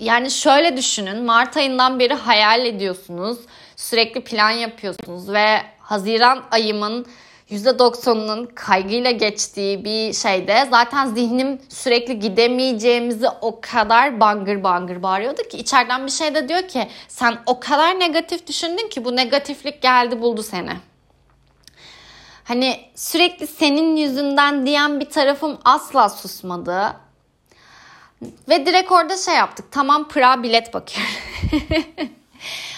yani 0.00 0.30
şöyle 0.30 0.76
düşünün. 0.76 1.24
Mart 1.24 1.56
ayından 1.56 1.98
beri 2.00 2.14
hayal 2.14 2.66
ediyorsunuz. 2.66 3.38
Sürekli 3.76 4.24
plan 4.24 4.50
yapıyorsunuz 4.50 5.28
ve 5.28 5.62
Haziran 5.78 6.44
ayımın 6.50 7.06
%90'ının 7.50 8.46
kaygıyla 8.54 9.10
geçtiği 9.10 9.84
bir 9.84 10.12
şeyde 10.12 10.66
zaten 10.70 11.06
zihnim 11.06 11.60
sürekli 11.68 12.18
gidemeyeceğimizi 12.18 13.28
o 13.40 13.60
kadar 13.60 14.20
bangır 14.20 14.64
bangır 14.64 15.02
bağırıyordu 15.02 15.42
ki 15.42 15.58
içeriden 15.58 16.06
bir 16.06 16.10
şey 16.10 16.34
de 16.34 16.48
diyor 16.48 16.68
ki 16.68 16.88
sen 17.08 17.38
o 17.46 17.60
kadar 17.60 18.00
negatif 18.00 18.46
düşündün 18.46 18.88
ki 18.88 19.04
bu 19.04 19.16
negatiflik 19.16 19.82
geldi 19.82 20.20
buldu 20.20 20.42
seni. 20.42 20.72
Hani 22.44 22.80
sürekli 22.94 23.46
senin 23.46 23.96
yüzünden 23.96 24.66
diyen 24.66 25.00
bir 25.00 25.10
tarafım 25.10 25.58
asla 25.64 26.08
susmadı. 26.08 26.96
Ve 28.48 28.66
direkt 28.66 28.92
orada 28.92 29.16
şey 29.16 29.34
yaptık. 29.34 29.64
Tamam 29.70 30.08
Pıra 30.08 30.42
bilet 30.42 30.74
bakıyorum. 30.74 31.12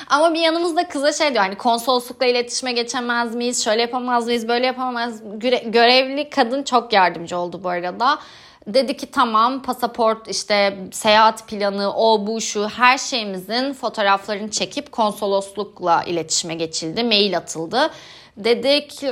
Ama 0.08 0.34
bir 0.34 0.40
yanımızda 0.40 0.88
kıza 0.88 1.12
şey 1.12 1.30
diyor 1.30 1.44
hani 1.44 1.54
konsoloslukla 1.54 2.26
iletişime 2.26 2.72
geçemez 2.72 3.34
miyiz? 3.34 3.64
Şöyle 3.64 3.82
yapamaz 3.82 4.26
mıyız? 4.26 4.48
Böyle 4.48 4.66
yapamaz 4.66 5.22
Görevli 5.66 6.30
kadın 6.30 6.62
çok 6.62 6.92
yardımcı 6.92 7.38
oldu 7.38 7.60
bu 7.64 7.68
arada. 7.68 8.18
Dedi 8.66 8.96
ki 8.96 9.10
tamam 9.10 9.62
pasaport 9.62 10.28
işte 10.28 10.78
seyahat 10.92 11.48
planı 11.48 11.92
o 11.96 12.26
bu 12.26 12.40
şu 12.40 12.68
her 12.68 12.98
şeyimizin 12.98 13.72
fotoğraflarını 13.72 14.50
çekip 14.50 14.92
konsoloslukla 14.92 16.04
iletişime 16.04 16.54
geçildi. 16.54 17.04
Mail 17.04 17.36
atıldı. 17.36 17.90
Dedik 18.36 19.02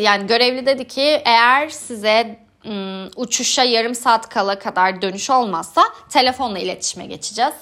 yani 0.00 0.26
görevli 0.26 0.66
dedi 0.66 0.88
ki 0.88 1.22
eğer 1.24 1.68
size 1.68 2.38
ım, 2.66 3.10
uçuşa 3.16 3.62
yarım 3.62 3.94
saat 3.94 4.28
kala 4.28 4.58
kadar 4.58 5.02
dönüş 5.02 5.30
olmazsa 5.30 5.82
telefonla 6.10 6.58
iletişime 6.58 7.06
geçeceğiz. 7.06 7.54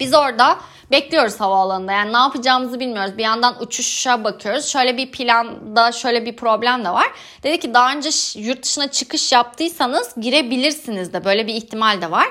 Biz 0.00 0.14
orada 0.14 0.58
bekliyoruz 0.90 1.40
havaalanında. 1.40 1.92
Yani 1.92 2.12
ne 2.12 2.16
yapacağımızı 2.16 2.80
bilmiyoruz. 2.80 3.18
Bir 3.18 3.22
yandan 3.22 3.62
uçuşa 3.62 4.24
bakıyoruz. 4.24 4.66
Şöyle 4.66 4.96
bir 4.96 5.10
planda 5.10 5.92
şöyle 5.92 6.26
bir 6.26 6.36
problem 6.36 6.84
de 6.84 6.90
var. 6.90 7.06
Dedi 7.42 7.60
ki 7.60 7.74
daha 7.74 7.92
önce 7.92 8.10
yurt 8.38 8.62
dışına 8.62 8.90
çıkış 8.90 9.32
yaptıysanız 9.32 10.14
girebilirsiniz 10.20 11.12
de. 11.12 11.24
Böyle 11.24 11.46
bir 11.46 11.54
ihtimal 11.54 12.02
de 12.02 12.10
var. 12.10 12.26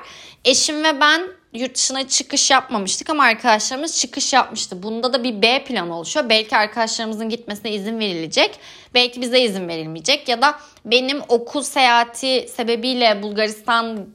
Eşim 0.46 0.84
ve 0.84 1.02
ben 1.02 1.22
yurt 1.54 1.76
dışına 1.76 2.08
çıkış 2.08 2.52
yapmamıştık 2.52 3.10
ama 3.10 3.24
arkadaşlarımız 3.24 3.98
çıkış 3.98 4.34
yapmıştı. 4.34 4.84
Bunda 4.84 5.14
da 5.14 5.24
bir 5.24 5.42
B 5.42 5.64
planı 5.64 5.98
oluşuyor. 5.98 6.30
Belki 6.30 6.58
arkadaşlarımızın 6.58 7.30
gitmesine 7.30 7.72
izin 7.72 8.00
verilecek. 8.00 8.60
Belki 8.94 9.22
bize 9.22 9.42
izin 9.42 9.68
verilmeyecek. 9.68 10.30
Ya 10.30 10.42
da 10.42 10.60
benim 10.86 11.22
okul 11.28 11.62
seyahati 11.62 12.50
sebebiyle 12.56 13.24
Bulgaristan 13.24 14.08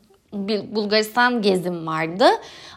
Bulgaristan 0.72 1.42
gezim 1.42 1.86
vardı. 1.86 2.26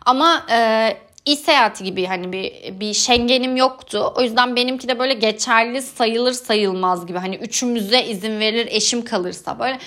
Ama 0.06 0.46
e, 0.52 0.98
iş 1.26 1.40
seyahati 1.40 1.84
gibi 1.84 2.06
hani 2.06 2.32
bir 2.34 2.80
bir 2.80 2.94
Schengen'im 2.94 3.58
yoktu. 3.58 4.14
O 4.16 4.22
yüzden 4.22 4.56
benimki 4.56 4.88
de 4.88 5.00
böyle 5.00 5.14
geçerli 5.14 5.82
sayılır 5.82 6.34
sayılmaz 6.34 7.06
gibi. 7.06 7.18
Hani 7.18 7.36
üçümüze 7.36 8.06
izin 8.06 8.40
verilir 8.40 8.68
eşim 8.72 9.06
kalırsa 9.06 9.60
böyle 9.60 9.80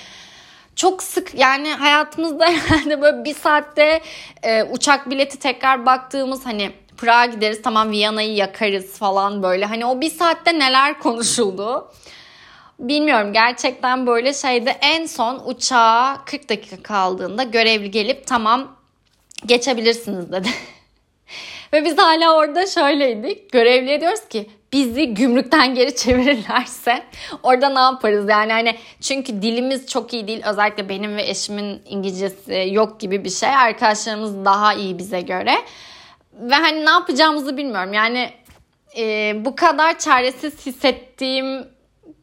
çok 0.77 1.03
sık 1.03 1.35
yani 1.35 1.73
hayatımızda 1.73 2.47
yani 2.71 3.03
böyle 3.03 3.25
bir 3.25 3.35
saatte 3.35 4.01
e, 4.43 4.63
uçak 4.63 5.11
bileti 5.11 5.39
tekrar 5.39 5.87
baktığımız 5.87 6.47
hani 6.47 6.73
Prag'a 6.97 7.27
gideriz 7.27 7.63
tamam 7.63 7.91
Viyana'yı 7.91 8.35
yakarız 8.35 8.99
falan 8.99 9.43
böyle. 9.43 9.65
Hani 9.65 9.87
o 9.87 10.01
bir 10.01 10.11
saatte 10.11 10.59
neler 10.59 10.99
konuşuldu. 11.01 11.93
Bilmiyorum 12.79 13.33
gerçekten 13.33 14.07
böyle 14.07 14.35
şeyde 14.35 14.71
en 14.71 15.07
son 15.07 15.43
uçağa 15.47 16.19
40 16.27 16.49
dakika 16.49 16.83
kaldığında 16.83 17.43
görevli 17.43 17.91
gelip 17.91 18.27
tamam 18.27 18.77
geçebilirsiniz 19.47 20.33
dedi. 20.33 20.49
Ve 21.73 21.85
biz 21.85 21.99
hala 21.99 22.37
orada 22.37 22.67
şöyleydik. 22.67 23.53
Görevliye 23.53 24.01
diyoruz 24.01 24.29
ki 24.29 24.51
bizi 24.73 25.15
gümrükten 25.15 25.75
geri 25.75 25.97
çevirirlerse 25.97 27.03
orada 27.43 27.69
ne 27.69 27.81
yaparız? 27.81 28.29
Yani 28.29 28.53
hani 28.53 28.77
çünkü 29.01 29.43
dilimiz 29.43 29.87
çok 29.87 30.15
iyi 30.15 30.29
değil. 30.29 30.43
Özellikle 30.47 30.89
benim 30.89 31.17
ve 31.17 31.23
eşimin 31.23 31.83
İngilizcesi 31.87 32.69
yok 32.73 33.01
gibi 33.01 33.25
bir 33.25 33.31
şey. 33.31 33.49
Arkadaşlarımız 33.49 34.45
daha 34.45 34.75
iyi 34.75 34.99
bize 34.99 35.21
göre. 35.21 35.55
Ve 36.33 36.55
hani 36.55 36.85
ne 36.85 36.91
yapacağımızı 36.91 37.57
bilmiyorum. 37.57 37.93
Yani 37.93 38.31
e, 38.99 39.33
bu 39.45 39.57
kadar 39.57 39.99
çaresiz 39.99 40.67
hissettiğim 40.67 41.67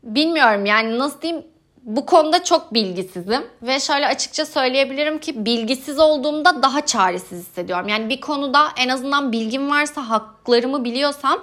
bilmiyorum 0.04 0.66
yani 0.66 1.00
nasıl 1.00 1.22
diyeyim 1.22 1.44
bu 1.90 2.06
konuda 2.06 2.44
çok 2.44 2.74
bilgisizim 2.74 3.48
ve 3.62 3.80
şöyle 3.80 4.08
açıkça 4.08 4.46
söyleyebilirim 4.46 5.20
ki 5.20 5.46
bilgisiz 5.46 6.00
olduğumda 6.00 6.64
daha 6.64 6.86
çaresiz 6.86 7.40
hissediyorum. 7.40 7.88
Yani 7.88 8.10
bir 8.10 8.22
konuda 8.22 8.68
en 8.78 8.90
azından 8.90 9.32
bilgim 9.32 9.72
varsa 9.72 10.10
haklarımı 10.10 10.84
biliyorsam 10.84 11.42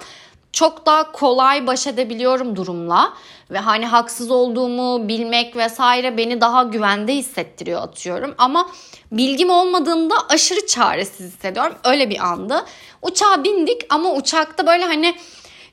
çok 0.51 0.85
daha 0.85 1.11
kolay 1.11 1.67
baş 1.67 1.87
edebiliyorum 1.87 2.55
durumla 2.55 3.13
ve 3.51 3.59
hani 3.59 3.85
haksız 3.85 4.31
olduğumu 4.31 5.07
bilmek 5.07 5.55
vesaire 5.55 6.17
beni 6.17 6.41
daha 6.41 6.63
güvende 6.63 7.15
hissettiriyor 7.15 7.81
atıyorum 7.81 8.35
ama 8.37 8.69
bilgim 9.11 9.49
olmadığında 9.49 10.15
aşırı 10.29 10.65
çaresiz 10.65 11.33
hissediyorum 11.33 11.75
öyle 11.83 12.09
bir 12.09 12.19
andı. 12.19 12.65
Uçağa 13.01 13.43
bindik 13.43 13.85
ama 13.89 14.13
uçakta 14.13 14.67
böyle 14.67 14.85
hani 14.85 15.15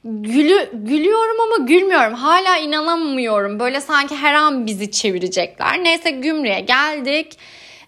gülü, 0.04 0.70
gülüyorum 0.72 1.40
ama 1.40 1.66
gülmüyorum. 1.66 2.14
Hala 2.14 2.56
inanamıyorum. 2.56 3.60
Böyle 3.60 3.80
sanki 3.80 4.16
her 4.16 4.34
an 4.34 4.66
bizi 4.66 4.90
çevirecekler. 4.90 5.84
Neyse 5.84 6.10
gümrüğe 6.10 6.60
geldik. 6.60 7.38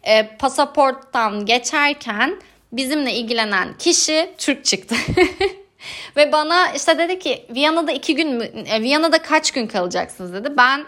E, 0.02 0.36
pasaporttan 0.36 1.46
geçerken 1.46 2.40
bizimle 2.72 3.14
ilgilenen 3.14 3.78
kişi 3.78 4.30
Türk 4.38 4.64
çıktı. 4.64 4.94
Ve 6.16 6.32
bana 6.32 6.72
işte 6.72 6.98
dedi 6.98 7.18
ki 7.18 7.46
Viyana'da 7.50 7.92
iki 7.92 8.14
gün 8.14 8.34
mü, 8.34 8.44
e, 8.44 8.82
Viyana'da 8.82 9.22
kaç 9.22 9.50
gün 9.50 9.66
kalacaksınız 9.66 10.32
dedi. 10.32 10.52
Ben 10.56 10.84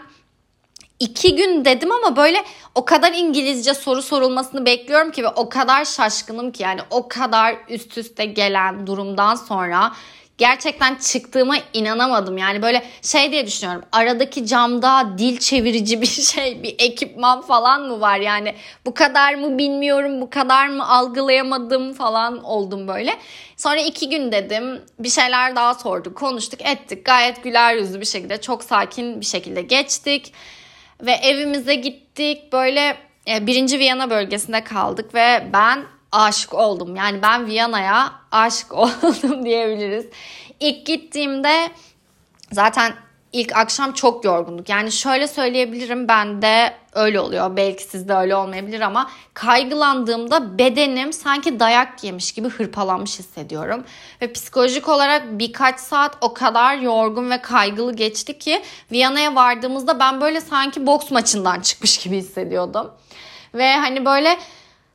iki 0.99 1.35
gün 1.35 1.65
dedim 1.65 1.91
ama 1.91 2.15
böyle 2.15 2.43
o 2.75 2.85
kadar 2.85 3.13
İngilizce 3.13 3.73
soru 3.73 4.01
sorulmasını 4.01 4.65
bekliyorum 4.65 5.11
ki 5.11 5.23
ve 5.23 5.27
o 5.27 5.49
kadar 5.49 5.85
şaşkınım 5.85 6.51
ki 6.51 6.63
yani 6.63 6.81
o 6.89 7.07
kadar 7.07 7.55
üst 7.69 7.97
üste 7.97 8.25
gelen 8.25 8.87
durumdan 8.87 9.35
sonra 9.35 9.91
gerçekten 10.39 10.95
çıktığıma 10.95 11.55
inanamadım. 11.73 12.37
Yani 12.37 12.61
böyle 12.61 12.83
şey 13.01 13.31
diye 13.31 13.47
düşünüyorum. 13.47 13.83
Aradaki 13.91 14.45
camda 14.45 15.17
dil 15.17 15.37
çevirici 15.37 16.01
bir 16.01 16.07
şey, 16.33 16.63
bir 16.63 16.75
ekipman 16.79 17.41
falan 17.41 17.81
mı 17.81 18.01
var? 18.01 18.17
Yani 18.17 18.55
bu 18.85 18.93
kadar 18.93 19.35
mı 19.35 19.57
bilmiyorum, 19.57 20.21
bu 20.21 20.29
kadar 20.29 20.67
mı 20.67 20.89
algılayamadım 20.89 21.93
falan 21.93 22.43
oldum 22.43 22.87
böyle. 22.87 23.17
Sonra 23.57 23.79
iki 23.81 24.09
gün 24.09 24.31
dedim. 24.31 24.81
Bir 24.99 25.09
şeyler 25.09 25.55
daha 25.55 25.73
sorduk, 25.73 26.17
konuştuk, 26.17 26.61
ettik. 26.61 27.05
Gayet 27.05 27.43
güler 27.43 27.75
yüzlü 27.75 28.01
bir 28.01 28.05
şekilde, 28.05 28.41
çok 28.41 28.63
sakin 28.63 29.21
bir 29.21 29.25
şekilde 29.25 29.61
geçtik. 29.61 30.33
Ve 31.01 31.11
evimize 31.11 31.75
gittik. 31.75 32.53
Böyle 32.53 32.97
e, 33.27 33.47
birinci 33.47 33.79
Viyana 33.79 34.09
bölgesinde 34.09 34.63
kaldık 34.63 35.15
ve 35.15 35.47
ben 35.53 35.85
aşık 36.11 36.53
oldum. 36.53 36.95
Yani 36.95 37.21
ben 37.21 37.45
Viyana'ya 37.45 38.11
aşık 38.31 38.73
oldum 38.73 39.45
diyebiliriz. 39.45 40.05
İlk 40.59 40.85
gittiğimde 40.85 41.69
zaten 42.51 42.93
ilk 43.33 43.55
akşam 43.55 43.93
çok 43.93 44.25
yorgunduk. 44.25 44.69
Yani 44.69 44.91
şöyle 44.91 45.27
söyleyebilirim 45.27 46.07
ben 46.07 46.41
de 46.41 46.73
öyle 46.93 47.19
oluyor. 47.19 47.57
Belki 47.57 47.83
sizde 47.83 48.13
öyle 48.13 48.35
olmayabilir 48.35 48.81
ama 48.81 49.09
kaygılandığımda 49.33 50.57
bedenim 50.57 51.13
sanki 51.13 51.59
dayak 51.59 52.03
yemiş 52.03 52.31
gibi 52.31 52.49
hırpalanmış 52.49 53.19
hissediyorum. 53.19 53.83
Ve 54.21 54.33
psikolojik 54.33 54.89
olarak 54.89 55.39
birkaç 55.39 55.79
saat 55.79 56.17
o 56.21 56.33
kadar 56.33 56.77
yorgun 56.77 57.29
ve 57.29 57.41
kaygılı 57.41 57.95
geçti 57.95 58.39
ki 58.39 58.61
Viyana'ya 58.91 59.35
vardığımızda 59.35 59.99
ben 59.99 60.21
böyle 60.21 60.41
sanki 60.41 60.87
boks 60.87 61.11
maçından 61.11 61.59
çıkmış 61.59 61.97
gibi 61.97 62.17
hissediyordum. 62.17 62.91
Ve 63.53 63.75
hani 63.75 64.05
böyle 64.05 64.39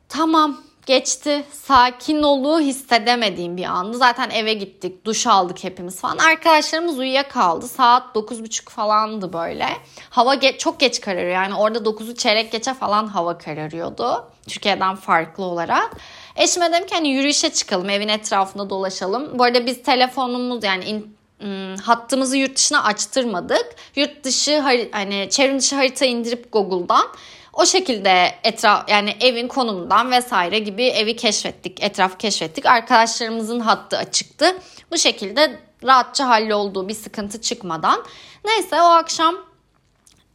tamam 0.09 0.57
geçti. 0.85 1.43
Sakin 1.51 2.23
oluğu 2.23 2.59
hissedemediğim 2.59 3.57
bir 3.57 3.63
andı. 3.63 3.97
Zaten 3.97 4.29
eve 4.29 4.53
gittik, 4.53 5.05
duş 5.05 5.27
aldık 5.27 5.63
hepimiz 5.63 5.99
falan. 5.99 6.17
Arkadaşlarımız 6.17 6.99
uyuyakaldı. 6.99 7.67
Saat 7.67 8.15
9.30 8.15 8.69
falandı 8.69 9.33
böyle. 9.33 9.67
Hava 10.09 10.35
ge- 10.35 10.57
çok 10.57 10.79
geç 10.79 11.01
kararıyor. 11.01 11.33
Yani 11.33 11.55
orada 11.55 11.79
9'u 11.79 12.15
çeyrek 12.15 12.51
geçe 12.51 12.73
falan 12.73 13.07
hava 13.07 13.37
kararıyordu. 13.37 14.25
Türkiye'den 14.47 14.95
farklı 14.95 15.43
olarak. 15.43 15.97
Eşime 16.35 16.73
dedim 16.73 16.87
ki 16.87 16.95
hani 16.95 17.09
yürüyüşe 17.09 17.49
çıkalım, 17.49 17.89
evin 17.89 18.07
etrafında 18.07 18.69
dolaşalım. 18.69 19.39
Bu 19.39 19.43
arada 19.43 19.65
biz 19.65 19.83
telefonumuz 19.83 20.63
yani 20.63 20.85
in, 20.85 21.17
ım, 21.43 21.77
hattımızı 21.77 22.37
yurt 22.37 22.55
dışına 22.55 22.83
açtırmadık. 22.83 23.65
Yurt 23.95 24.23
dışı 24.23 24.59
hani 24.91 25.27
çevrim 25.31 25.59
dışı 25.59 25.75
harita 25.75 26.05
indirip 26.05 26.51
Google'dan 26.53 27.07
o 27.55 27.65
şekilde 27.65 28.31
etraf 28.43 28.89
yani 28.89 29.15
evin 29.21 29.47
konumundan 29.47 30.11
vesaire 30.11 30.59
gibi 30.59 30.83
evi 30.83 31.15
keşfettik, 31.15 31.83
etrafı 31.83 32.17
keşfettik. 32.17 32.65
Arkadaşlarımızın 32.65 33.59
hattı 33.59 33.97
açıktı. 33.97 34.45
Bu 34.91 34.97
şekilde 34.97 35.59
rahatça 35.83 36.27
hallolduğu 36.27 36.87
bir 36.87 36.93
sıkıntı 36.93 37.41
çıkmadan. 37.41 38.03
Neyse 38.45 38.81
o 38.81 38.85
akşam 38.85 39.35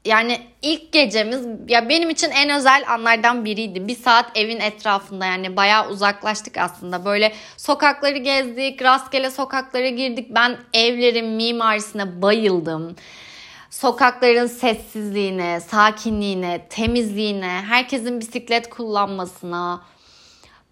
yani 0.05 0.41
ilk 0.63 0.93
gecemiz 0.93 1.47
ya 1.69 1.89
benim 1.89 2.11
için 2.11 2.31
en 2.31 2.51
özel 2.51 2.85
anlardan 2.89 3.45
biriydi. 3.45 3.89
Bir 3.89 3.97
saat 3.97 4.37
evin 4.37 4.61
etrafında 4.61 5.27
yani 5.27 5.57
bayağı 5.57 5.89
uzaklaştık 5.89 6.59
aslında. 6.59 7.05
Böyle 7.05 7.33
sokakları 7.57 8.19
gezdik, 8.19 8.83
rastgele 8.83 9.31
sokaklara 9.31 9.89
girdik. 9.89 10.27
Ben 10.31 10.57
evlerin 10.75 11.27
mimarisine 11.27 12.23
bayıldım 12.23 12.97
sokakların 13.71 14.47
sessizliğine, 14.47 15.61
sakinliğine, 15.61 16.67
temizliğine, 16.71 17.63
herkesin 17.69 18.21
bisiklet 18.21 18.71
kullanmasına. 18.71 19.83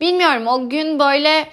Bilmiyorum 0.00 0.46
o 0.46 0.68
gün 0.68 0.98
böyle 0.98 1.48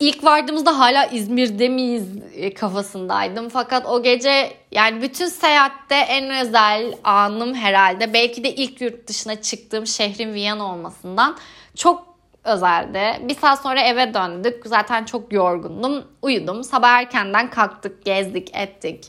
ilk 0.00 0.24
vardığımızda 0.24 0.78
hala 0.78 1.06
İzmir'de 1.06 1.68
miyiz 1.68 2.04
e, 2.34 2.54
kafasındaydım. 2.54 3.48
Fakat 3.48 3.86
o 3.86 4.02
gece 4.02 4.52
yani 4.72 5.02
bütün 5.02 5.26
seyahatte 5.26 5.94
en 5.94 6.46
özel 6.46 6.94
anım 7.04 7.54
herhalde. 7.54 8.12
Belki 8.12 8.44
de 8.44 8.54
ilk 8.54 8.80
yurt 8.80 9.08
dışına 9.08 9.42
çıktığım 9.42 9.86
şehrin 9.86 10.34
Viyana 10.34 10.72
olmasından 10.72 11.36
çok 11.76 12.06
özeldi. 12.44 13.28
Bir 13.28 13.34
saat 13.34 13.62
sonra 13.62 13.80
eve 13.80 14.14
döndük. 14.14 14.66
Zaten 14.66 15.04
çok 15.04 15.32
yorgundum. 15.32 16.04
Uyudum. 16.22 16.64
Sabah 16.64 16.88
erkenden 16.88 17.50
kalktık, 17.50 18.04
gezdik, 18.04 18.56
ettik. 18.56 19.04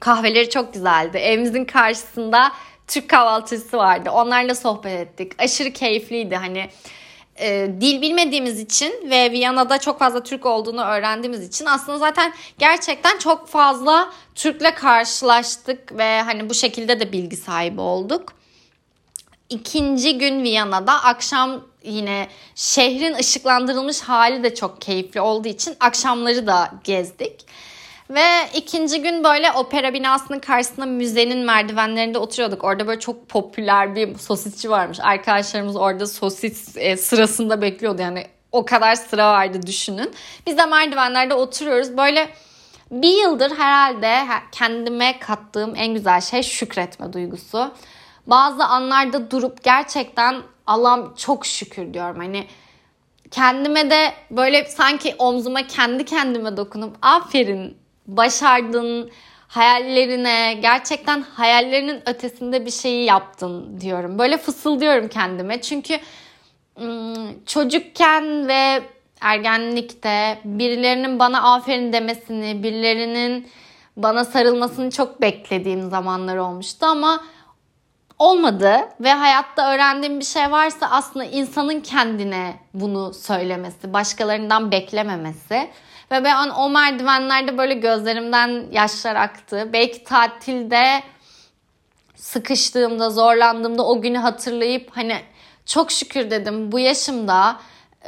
Kahveleri 0.00 0.50
çok 0.50 0.74
güzeldi. 0.74 1.18
Evimizin 1.18 1.64
karşısında 1.64 2.52
Türk 2.86 3.08
kahvaltısı 3.08 3.76
vardı. 3.76 4.10
Onlarla 4.10 4.54
sohbet 4.54 5.00
ettik. 5.00 5.32
Aşırı 5.38 5.72
keyifliydi. 5.72 6.36
Hani 6.36 6.68
e, 7.40 7.68
dil 7.80 8.02
bilmediğimiz 8.02 8.60
için 8.60 9.10
ve 9.10 9.30
Viyana'da 9.30 9.78
çok 9.78 9.98
fazla 9.98 10.22
Türk 10.22 10.46
olduğunu 10.46 10.84
öğrendiğimiz 10.84 11.48
için 11.48 11.66
aslında 11.66 11.98
zaten 11.98 12.32
gerçekten 12.58 13.18
çok 13.18 13.48
fazla 13.48 14.12
Türk'le 14.34 14.74
karşılaştık 14.74 15.98
ve 15.98 16.22
hani 16.22 16.50
bu 16.50 16.54
şekilde 16.54 17.00
de 17.00 17.12
bilgi 17.12 17.36
sahibi 17.36 17.80
olduk. 17.80 18.32
İkinci 19.48 20.18
gün 20.18 20.42
Viyana'da 20.42 20.92
akşam 20.92 21.64
yine 21.82 22.28
şehrin 22.54 23.14
ışıklandırılmış 23.14 24.00
hali 24.00 24.42
de 24.42 24.54
çok 24.54 24.80
keyifli 24.80 25.20
olduğu 25.20 25.48
için 25.48 25.76
akşamları 25.80 26.46
da 26.46 26.70
gezdik. 26.84 27.46
Ve 28.10 28.26
ikinci 28.54 29.02
gün 29.02 29.24
böyle 29.24 29.52
opera 29.52 29.94
binasının 29.94 30.38
karşısında 30.38 30.86
müzenin 30.86 31.38
merdivenlerinde 31.38 32.18
oturuyorduk. 32.18 32.64
Orada 32.64 32.86
böyle 32.86 33.00
çok 33.00 33.28
popüler 33.28 33.94
bir 33.94 34.18
sosisçi 34.18 34.70
varmış. 34.70 34.98
Arkadaşlarımız 35.00 35.76
orada 35.76 36.06
sosis 36.06 36.76
e, 36.76 36.96
sırasında 36.96 37.62
bekliyordu. 37.62 38.02
Yani 38.02 38.26
o 38.52 38.64
kadar 38.64 38.94
sıra 38.94 39.32
vardı 39.32 39.62
düşünün. 39.66 40.10
Biz 40.46 40.58
de 40.58 40.66
merdivenlerde 40.66 41.34
oturuyoruz. 41.34 41.96
Böyle 41.96 42.28
bir 42.90 43.22
yıldır 43.22 43.50
herhalde 43.50 44.16
kendime 44.52 45.18
kattığım 45.18 45.76
en 45.76 45.94
güzel 45.94 46.20
şey 46.20 46.42
şükretme 46.42 47.12
duygusu. 47.12 47.74
Bazı 48.26 48.64
anlarda 48.64 49.30
durup 49.30 49.64
gerçekten 49.64 50.36
Allah'ım 50.66 51.14
çok 51.14 51.46
şükür 51.46 51.94
diyorum. 51.94 52.16
Hani 52.16 52.46
kendime 53.30 53.90
de 53.90 54.12
böyle 54.30 54.64
sanki 54.64 55.14
omzuma 55.18 55.66
kendi 55.66 56.04
kendime 56.04 56.56
dokunup 56.56 56.96
aferin 57.02 57.79
başardın, 58.16 59.10
hayallerine, 59.48 60.58
gerçekten 60.62 61.22
hayallerinin 61.22 62.02
ötesinde 62.06 62.66
bir 62.66 62.70
şeyi 62.70 63.04
yaptın 63.04 63.80
diyorum. 63.80 64.18
Böyle 64.18 64.38
fısıldıyorum 64.38 65.08
kendime. 65.08 65.60
Çünkü 65.60 65.98
çocukken 67.46 68.48
ve 68.48 68.82
ergenlikte 69.20 70.38
birilerinin 70.44 71.18
bana 71.18 71.54
aferin 71.54 71.92
demesini, 71.92 72.62
birilerinin 72.62 73.48
bana 73.96 74.24
sarılmasını 74.24 74.90
çok 74.90 75.20
beklediğim 75.20 75.90
zamanlar 75.90 76.36
olmuştu 76.36 76.86
ama 76.86 77.20
olmadı 78.18 78.72
ve 79.00 79.12
hayatta 79.12 79.74
öğrendiğim 79.74 80.20
bir 80.20 80.24
şey 80.24 80.50
varsa 80.50 80.90
aslında 80.90 81.24
insanın 81.24 81.80
kendine 81.80 82.54
bunu 82.74 83.14
söylemesi, 83.14 83.92
başkalarından 83.92 84.72
beklememesi. 84.72 85.70
Ve 86.12 86.24
ben 86.24 86.48
o 86.48 86.70
merdivenlerde 86.70 87.58
böyle 87.58 87.74
gözlerimden 87.74 88.66
yaşlar 88.72 89.16
aktı. 89.16 89.70
Belki 89.72 90.04
tatilde 90.04 91.02
sıkıştığımda, 92.14 93.10
zorlandığımda 93.10 93.86
o 93.86 94.00
günü 94.00 94.18
hatırlayıp 94.18 94.90
hani 94.96 95.16
çok 95.66 95.92
şükür 95.92 96.30
dedim 96.30 96.72
bu 96.72 96.78
yaşımda 96.78 97.60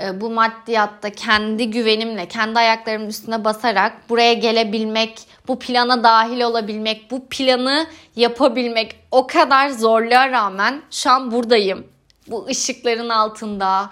e, 0.02 0.20
bu 0.20 0.30
maddiyatta 0.30 1.10
kendi 1.10 1.70
güvenimle, 1.70 2.28
kendi 2.28 2.58
ayaklarımın 2.58 3.08
üstüne 3.08 3.44
basarak 3.44 4.10
buraya 4.10 4.32
gelebilmek, 4.32 5.20
bu 5.48 5.58
plana 5.58 6.04
dahil 6.04 6.40
olabilmek, 6.40 7.10
bu 7.10 7.28
planı 7.28 7.86
yapabilmek 8.16 8.96
o 9.10 9.26
kadar 9.26 9.68
zorluğa 9.68 10.30
rağmen 10.30 10.82
şu 10.90 11.10
an 11.10 11.30
buradayım. 11.30 11.86
Bu 12.26 12.46
ışıkların 12.46 13.08
altında. 13.08 13.90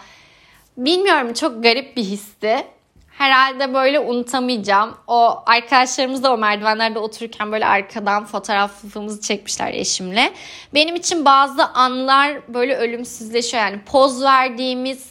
Bilmiyorum 0.77 1.33
çok 1.33 1.63
garip 1.63 1.97
bir 1.97 2.05
histi 2.05 2.67
herhalde 3.11 3.75
böyle 3.75 4.01
unutamayacağım. 4.01 4.97
O 5.07 5.43
arkadaşlarımız 5.47 6.23
da 6.23 6.33
o 6.35 6.39
merdivenlerde 6.39 6.99
otururken 6.99 7.53
böyle 7.53 7.67
arkadan 7.67 8.25
fotoğrafımızı 8.25 9.21
çekmişler 9.21 9.75
eşimle. 9.75 10.33
Benim 10.75 10.97
için 10.97 11.25
bazı 11.25 11.67
anlar 11.67 12.55
böyle 12.55 12.77
ölümsüzleşiyor. 12.77 13.63
Yani 13.63 13.81
poz 13.87 14.23
verdiğimiz 14.23 15.11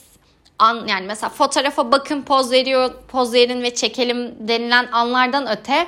an 0.59 0.87
yani 0.87 1.05
mesela 1.05 1.29
fotoğrafa 1.29 1.91
bakın 1.91 2.21
poz 2.21 2.51
veriyor 2.51 2.91
poz 3.07 3.33
verin 3.33 3.61
ve 3.63 3.75
çekelim 3.75 4.47
denilen 4.47 4.89
anlardan 4.91 5.57
öte 5.57 5.87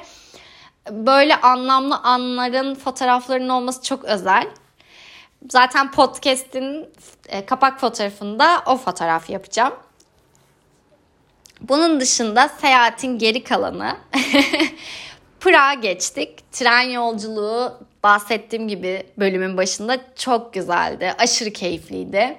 böyle 0.90 1.36
anlamlı 1.36 1.96
anların 1.98 2.76
fotoğraflarının 2.76 3.50
olması 3.50 3.84
çok 3.84 4.06
özel. 4.06 4.48
Zaten 5.50 5.92
podcast'in 5.92 6.90
e, 7.28 7.46
kapak 7.46 7.80
fotoğrafında 7.80 8.64
o 8.66 8.78
fotoğraf 8.78 9.30
yapacağım. 9.30 9.74
Bunun 11.62 12.00
dışında 12.00 12.50
seyahatin 12.50 13.18
geri 13.18 13.44
kalanı 13.44 13.98
Prag'a 15.40 15.74
geçtik. 15.74 16.52
Tren 16.52 16.90
yolculuğu 16.90 17.80
bahsettiğim 18.04 18.68
gibi 18.68 19.04
bölümün 19.18 19.58
başında 19.58 19.98
çok 20.16 20.54
güzeldi. 20.54 21.14
Aşırı 21.18 21.54
keyifliydi. 21.54 22.38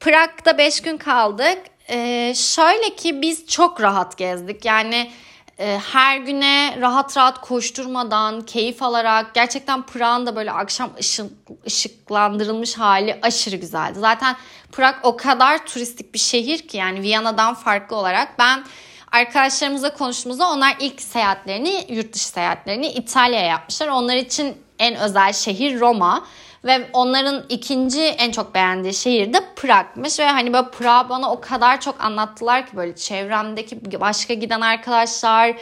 Prag'da 0.00 0.58
5 0.58 0.80
gün 0.80 0.96
kaldık. 0.96 1.58
Ee, 1.90 2.32
şöyle 2.36 2.96
ki 2.96 3.22
biz 3.22 3.46
çok 3.46 3.80
rahat 3.80 4.18
gezdik. 4.18 4.64
Yani 4.64 5.10
her 5.58 6.16
güne 6.16 6.76
rahat 6.80 7.16
rahat 7.16 7.40
koşturmadan, 7.40 8.40
keyif 8.40 8.82
alarak 8.82 9.34
gerçekten 9.34 9.82
Prag'ın 9.82 10.26
da 10.26 10.36
böyle 10.36 10.52
akşam 10.52 10.90
ışık, 11.00 11.26
ışıklandırılmış 11.66 12.78
hali 12.78 13.18
aşırı 13.22 13.56
güzeldi. 13.56 13.98
Zaten 13.98 14.36
Prag 14.72 14.94
o 15.02 15.16
kadar 15.16 15.66
turistik 15.66 16.14
bir 16.14 16.18
şehir 16.18 16.68
ki 16.68 16.76
yani 16.76 17.02
Viyana'dan 17.02 17.54
farklı 17.54 17.96
olarak 17.96 18.38
ben 18.38 18.64
arkadaşlarımızla 19.12 19.94
konuştuğumuzda 19.94 20.50
onlar 20.50 20.76
ilk 20.80 21.02
seyahatlerini, 21.02 21.86
yurt 21.88 22.12
dışı 22.12 22.28
seyahatlerini 22.28 22.86
İtalya'ya 22.86 23.46
yapmışlar. 23.46 23.88
Onlar 23.88 24.16
için 24.16 24.56
en 24.78 24.96
özel 24.96 25.32
şehir 25.32 25.80
Roma 25.80 26.24
Ve 26.64 26.90
onların 26.92 27.44
ikinci 27.48 28.02
en 28.02 28.30
çok 28.30 28.54
beğendiği 28.54 28.94
şehir 28.94 29.32
de 29.32 29.38
Prag'mış. 29.56 30.18
Ve 30.18 30.26
hani 30.26 30.52
böyle 30.52 30.70
Prag 30.70 31.08
bana 31.08 31.32
o 31.32 31.40
kadar 31.40 31.80
çok 31.80 32.04
anlattılar 32.04 32.66
ki 32.66 32.76
böyle 32.76 32.96
çevremdeki 32.96 34.00
başka 34.00 34.34
giden 34.34 34.60
arkadaşlar, 34.60 35.56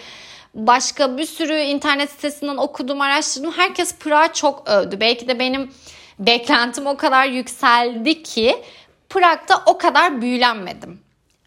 başka 0.55 1.19
bir 1.19 1.25
sürü 1.25 1.59
internet 1.59 2.11
sitesinden 2.11 2.57
okudum, 2.57 3.01
araştırdım. 3.01 3.53
Herkes 3.53 3.99
Prag'ı 3.99 4.33
çok 4.33 4.69
övdü. 4.69 5.01
Belki 5.01 5.29
de 5.29 5.39
benim 5.39 5.71
beklentim 6.19 6.87
o 6.87 6.97
kadar 6.97 7.27
yükseldi 7.27 8.23
ki 8.23 8.63
Prag'da 9.09 9.63
o 9.67 9.79
kadar 9.79 10.21
büyülenmedim. 10.21 11.01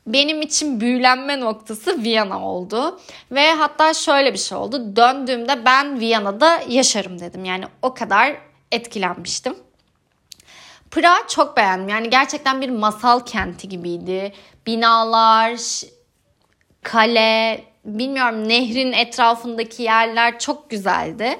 Benim 0.07 0.41
için 0.41 0.81
büyülenme 0.81 1.39
noktası 1.39 2.03
Viyana 2.03 2.45
oldu. 2.47 2.99
Ve 3.31 3.53
hatta 3.53 3.93
şöyle 3.93 4.33
bir 4.33 4.37
şey 4.37 4.57
oldu. 4.57 4.95
Döndüğümde 4.95 5.65
ben 5.65 5.99
Viyana'da 5.99 6.59
yaşarım 6.69 7.19
dedim. 7.19 7.45
Yani 7.45 7.65
o 7.81 7.93
kadar 7.93 8.35
etkilenmiştim. 8.71 9.55
Prag 10.91 11.29
çok 11.29 11.57
beğendim. 11.57 11.89
Yani 11.89 12.09
gerçekten 12.09 12.61
bir 12.61 12.69
masal 12.69 13.19
kenti 13.19 13.69
gibiydi. 13.69 14.33
Binalar, 14.65 15.59
kale, 16.83 17.63
bilmiyorum 17.85 18.49
nehrin 18.49 18.91
etrafındaki 18.91 19.83
yerler 19.83 20.39
çok 20.39 20.69
güzeldi. 20.69 21.39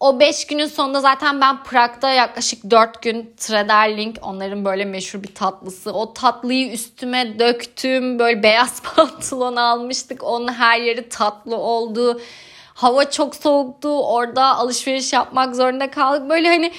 O 0.00 0.20
5 0.20 0.46
günün 0.46 0.66
sonunda 0.66 1.00
zaten 1.00 1.40
ben 1.40 1.64
Prag'da 1.64 2.10
yaklaşık 2.10 2.70
4 2.70 3.02
gün 3.02 3.34
Traderling 3.36 4.16
onların 4.22 4.64
böyle 4.64 4.84
meşhur 4.84 5.22
bir 5.22 5.34
tatlısı. 5.34 5.92
O 5.92 6.14
tatlıyı 6.14 6.72
üstüme 6.72 7.38
döktüm. 7.38 8.18
Böyle 8.18 8.42
beyaz 8.42 8.82
pantolon 8.94 9.56
almıştık. 9.56 10.24
Onun 10.24 10.52
her 10.52 10.80
yeri 10.80 11.08
tatlı 11.08 11.56
oldu. 11.56 12.20
Hava 12.76 13.10
çok 13.10 13.36
soğuktu. 13.36 13.88
Orada 13.88 14.56
alışveriş 14.56 15.12
yapmak 15.12 15.56
zorunda 15.56 15.90
kaldık. 15.90 16.30
Böyle 16.30 16.48
hani 16.48 16.72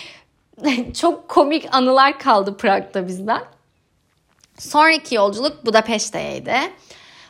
çok 0.93 1.29
komik 1.29 1.75
anılar 1.75 2.19
kaldı 2.19 2.57
Prag'da 2.57 3.07
bizden. 3.07 3.41
Sonraki 4.57 5.15
yolculuk 5.15 5.65
Budapeşte'yeydi. 5.65 6.55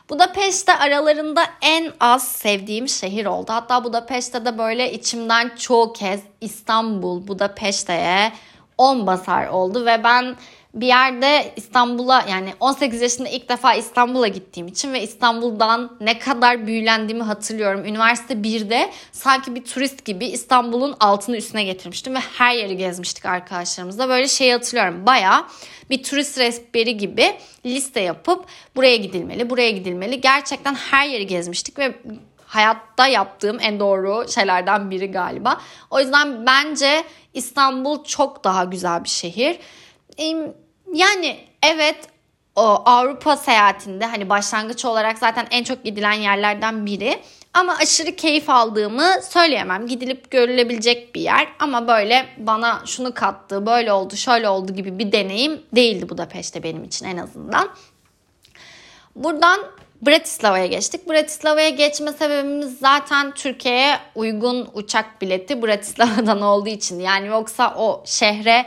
Budapeşte 0.10 0.78
aralarında 0.78 1.44
en 1.62 1.94
az 2.00 2.28
sevdiğim 2.28 2.88
şehir 2.88 3.26
oldu. 3.26 3.54
Hatta 3.54 3.84
Budapeşte 3.84 4.46
de 4.46 4.58
böyle 4.58 4.94
içimden 4.94 5.56
çoğu 5.56 5.94
kez 5.94 6.20
İstanbul, 6.42 7.28
Budapeşte'ye 7.28 8.32
10 8.78 9.08
basar 9.08 9.48
oldu 9.48 9.86
ve 9.86 10.04
ben 10.04 10.36
bir 10.82 10.88
yerde 10.88 11.54
İstanbul'a 11.56 12.26
yani 12.30 12.54
18 12.60 13.02
yaşında 13.02 13.30
ilk 13.30 13.50
defa 13.50 13.74
İstanbul'a 13.74 14.28
gittiğim 14.28 14.68
için 14.68 14.94
ve 14.94 15.02
İstanbul'dan 15.02 15.98
ne 16.02 16.20
kadar 16.20 16.68
büyülendiğimi 16.68 17.24
hatırlıyorum. 17.24 17.86
Üniversite 17.86 18.34
1'de 18.34 18.92
sanki 19.12 19.56
bir 19.56 19.66
turist 19.66 20.06
gibi 20.06 20.26
İstanbul'un 20.26 20.96
altını 21.00 21.38
üstüne 21.38 21.63
getirmiştim 21.63 22.16
ve 22.16 22.20
her 22.20 22.56
yeri 22.56 22.78
gezmiştik 22.78 23.26
arkadaşlarımızla. 23.26 24.10
Böyle 24.10 24.28
şey 24.28 24.52
hatırlıyorum. 24.52 25.06
Baya 25.06 25.48
bir 25.90 26.04
turist 26.04 26.40
rehberi 26.40 26.98
gibi 26.98 27.34
liste 27.66 28.00
yapıp 28.00 28.46
buraya 28.76 28.96
gidilmeli, 28.96 29.50
buraya 29.50 29.72
gidilmeli. 29.72 30.22
Gerçekten 30.22 30.76
her 30.76 31.08
yeri 31.08 31.28
gezmiştik 31.28 31.80
ve 31.80 31.96
hayatta 32.46 33.08
yaptığım 33.08 33.58
en 33.62 33.80
doğru 33.80 34.26
şeylerden 34.30 34.92
biri 34.92 35.12
galiba. 35.12 35.62
O 35.90 36.00
yüzden 36.00 36.46
bence 36.46 37.04
İstanbul 37.34 38.04
çok 38.04 38.44
daha 38.44 38.63
güzel 38.63 39.04
bir 39.04 39.10
şehir. 39.10 39.60
Yani 40.93 41.39
evet 41.63 41.97
o 42.56 42.82
Avrupa 42.86 43.38
seyahatinde 43.38 44.06
hani 44.06 44.30
başlangıç 44.30 44.86
olarak 44.86 45.17
zaten 45.17 45.47
en 45.52 45.63
çok 45.63 45.84
gidilen 45.84 46.13
yerlerden 46.13 46.86
biri. 46.86 47.19
Ama 47.54 47.78
aşırı 47.82 48.15
keyif 48.15 48.50
aldığımı 48.50 49.13
söyleyemem. 49.30 49.88
Gidilip 49.88 50.32
görülebilecek 50.32 51.15
bir 51.15 51.21
yer 51.21 51.47
ama 51.60 51.88
böyle 51.88 52.26
bana 52.38 52.82
şunu 52.86 53.13
kattı, 53.13 53.65
böyle 53.65 53.91
oldu, 53.93 54.15
şöyle 54.15 54.50
oldu 54.50 54.73
gibi 54.73 55.00
bir 55.00 55.12
deneyim 55.12 55.62
değildi 55.76 56.10
Budapeşte 56.10 56.63
benim 56.63 56.84
için 56.84 57.06
en 57.06 57.17
azından. 57.17 57.69
Buradan 59.15 59.60
Bratislava'ya 60.02 60.65
geçtik. 60.65 61.10
Bratislava'ya 61.10 61.69
geçme 61.69 62.12
sebebimiz 62.12 62.80
zaten 62.80 63.34
Türkiye'ye 63.34 63.97
uygun 64.15 64.69
uçak 64.73 65.21
bileti 65.21 65.62
Bratislava'dan 65.63 66.41
olduğu 66.41 66.69
için. 66.69 67.00
Yani 67.00 67.28
yoksa 67.28 67.76
o 67.78 68.04
şehre 68.06 68.65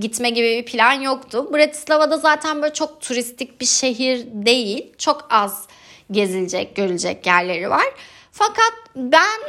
gitme 0.00 0.30
gibi 0.30 0.56
bir 0.56 0.64
plan 0.64 0.92
yoktu. 0.92 1.48
Bratislava'da 1.52 2.16
zaten 2.16 2.62
böyle 2.62 2.74
çok 2.74 3.00
turistik 3.00 3.60
bir 3.60 3.66
şehir 3.66 4.26
değil. 4.32 4.92
Çok 4.98 5.26
az 5.30 5.66
gezilecek, 6.10 6.76
görülecek 6.76 7.26
yerleri 7.26 7.70
var. 7.70 7.86
Fakat 8.32 8.72
ben 8.96 9.40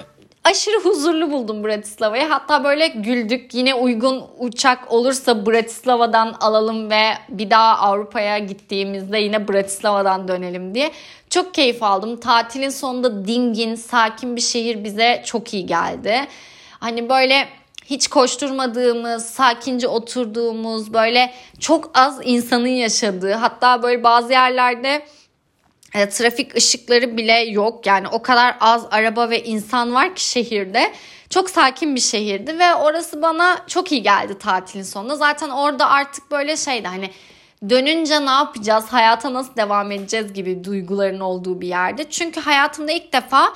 aşırı 0.44 0.80
huzurlu 0.80 1.32
buldum 1.32 1.64
Bratislava'yı. 1.64 2.24
Hatta 2.24 2.64
böyle 2.64 2.88
güldük 2.88 3.54
yine 3.54 3.74
uygun 3.74 4.24
uçak 4.38 4.92
olursa 4.92 5.46
Bratislava'dan 5.46 6.36
alalım 6.40 6.90
ve 6.90 7.04
bir 7.30 7.50
daha 7.50 7.78
Avrupa'ya 7.78 8.38
gittiğimizde 8.38 9.18
yine 9.18 9.48
Bratislava'dan 9.48 10.28
dönelim 10.28 10.76
diye. 10.76 10.92
Çok 11.30 11.54
keyif 11.54 11.84
aldım. 11.84 12.20
Tatilin 12.20 12.70
sonunda 12.70 13.28
dingin, 13.28 13.76
sakin 13.76 14.36
bir 14.36 14.42
şehir 14.42 14.84
bize 14.84 15.24
çok 15.26 15.54
iyi 15.54 15.66
geldi. 15.66 16.28
Hani 16.80 17.10
böyle 17.10 17.48
hiç 17.89 18.08
koşturmadığımız, 18.08 19.25
sakince 19.25 19.88
oturduğumuz, 19.88 20.93
böyle 20.93 21.34
çok 21.60 21.91
az 21.93 22.19
insanın 22.23 22.67
yaşadığı, 22.67 23.34
hatta 23.34 23.84
böyle 23.84 24.04
bazı 24.04 24.32
yerlerde 24.32 25.06
e, 25.93 26.10
trafik 26.10 26.56
ışıkları 26.56 27.17
bile 27.17 27.39
yok. 27.39 27.86
Yani 27.86 28.08
o 28.08 28.21
kadar 28.21 28.58
az 28.60 28.86
araba 28.91 29.30
ve 29.30 29.43
insan 29.43 29.93
var 29.93 30.15
ki 30.15 30.23
şehirde. 30.23 30.93
Çok 31.30 31.49
sakin 31.49 31.95
bir 31.95 31.99
şehirdi 31.99 32.60
ve 32.60 32.75
orası 32.75 33.21
bana 33.21 33.58
çok 33.67 33.91
iyi 33.91 34.04
geldi 34.04 34.38
tatilin 34.38 34.84
sonunda. 34.84 35.15
Zaten 35.15 35.49
orada 35.49 35.89
artık 35.89 36.32
böyle 36.32 36.58
şeydi 36.58 36.88
hani 36.88 37.10
dönünce 37.69 38.25
ne 38.25 38.30
yapacağız, 38.30 38.86
hayata 38.88 39.34
nasıl 39.34 39.56
devam 39.56 39.91
edeceğiz 39.91 40.34
gibi 40.34 40.63
duyguların 40.63 41.19
olduğu 41.19 41.62
bir 41.62 41.67
yerde. 41.67 42.10
Çünkü 42.10 42.41
hayatımda 42.41 42.91
ilk 42.91 43.13
defa 43.13 43.54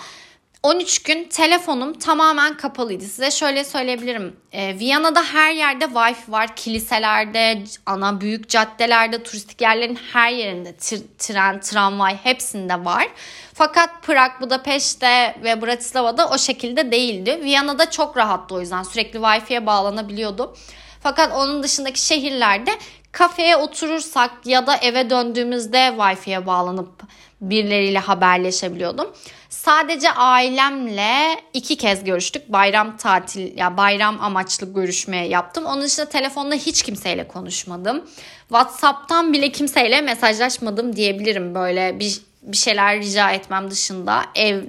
13 0.63 1.04
gün 1.04 1.23
telefonum 1.23 1.93
tamamen 1.93 2.58
kapalıydı. 2.58 3.04
Size 3.04 3.32
şöyle 3.32 3.63
söyleyebilirim. 3.63 4.36
E, 4.52 4.80
Viyana'da 4.80 5.23
her 5.23 5.52
yerde 5.54 5.86
Wi-Fi 5.86 6.32
var. 6.32 6.56
Kiliselerde, 6.56 7.63
ana 7.86 8.21
büyük 8.21 8.49
caddelerde, 8.49 9.23
turistik 9.23 9.62
yerlerin 9.62 9.99
her 10.13 10.32
yerinde 10.32 10.76
tren, 11.17 11.60
tramvay 11.60 12.17
hepsinde 12.23 12.86
var. 12.86 13.08
Fakat 13.54 14.04
Prag, 14.04 14.32
Budapeşte 14.41 15.36
ve 15.43 15.62
Bratislava'da 15.62 16.30
o 16.30 16.38
şekilde 16.38 16.91
değildi. 16.91 17.39
Viyana'da 17.43 17.89
çok 17.91 18.17
rahattı 18.17 18.56
o 18.56 18.60
yüzden. 18.60 18.84
Sürekli 18.84 19.19
Wi-Fi'ye 19.19 19.65
bağlanabiliyordu. 19.65 20.56
Fakat 21.04 21.32
onun 21.34 21.63
dışındaki 21.63 22.06
şehirlerde 22.06 22.71
kafeye 23.12 23.56
oturursak 23.56 24.32
ya 24.45 24.67
da 24.67 24.76
eve 24.76 25.10
döndüğümüzde 25.10 25.78
Wi-Fi'ye 25.78 26.45
bağlanıp 26.45 27.04
birileriyle 27.41 27.99
haberleşebiliyordum. 27.99 29.08
Sadece 29.54 30.12
ailemle 30.12 31.42
iki 31.54 31.78
kez 31.78 32.04
görüştük. 32.04 32.52
Bayram 32.52 32.98
tatil 32.98 33.58
ya 33.58 33.78
bayram 33.78 34.22
amaçlı 34.22 34.74
görüşme 34.74 35.28
yaptım. 35.28 35.66
Onun 35.66 35.82
dışında 35.82 36.10
telefonda 36.10 36.56
hiç 36.56 36.82
kimseyle 36.82 37.28
konuşmadım. 37.28 38.04
WhatsApp'tan 38.48 39.34
bile 39.34 39.52
kimseyle 39.52 40.02
mesajlaşmadım 40.02 40.96
diyebilirim. 40.96 41.56
Böyle 41.56 42.00
bir 42.00 42.22
bir 42.42 42.58
şeyler 42.58 43.00
rica 43.00 43.32
etmem 43.32 43.72
dışında 43.72 44.24
ev 44.36 44.63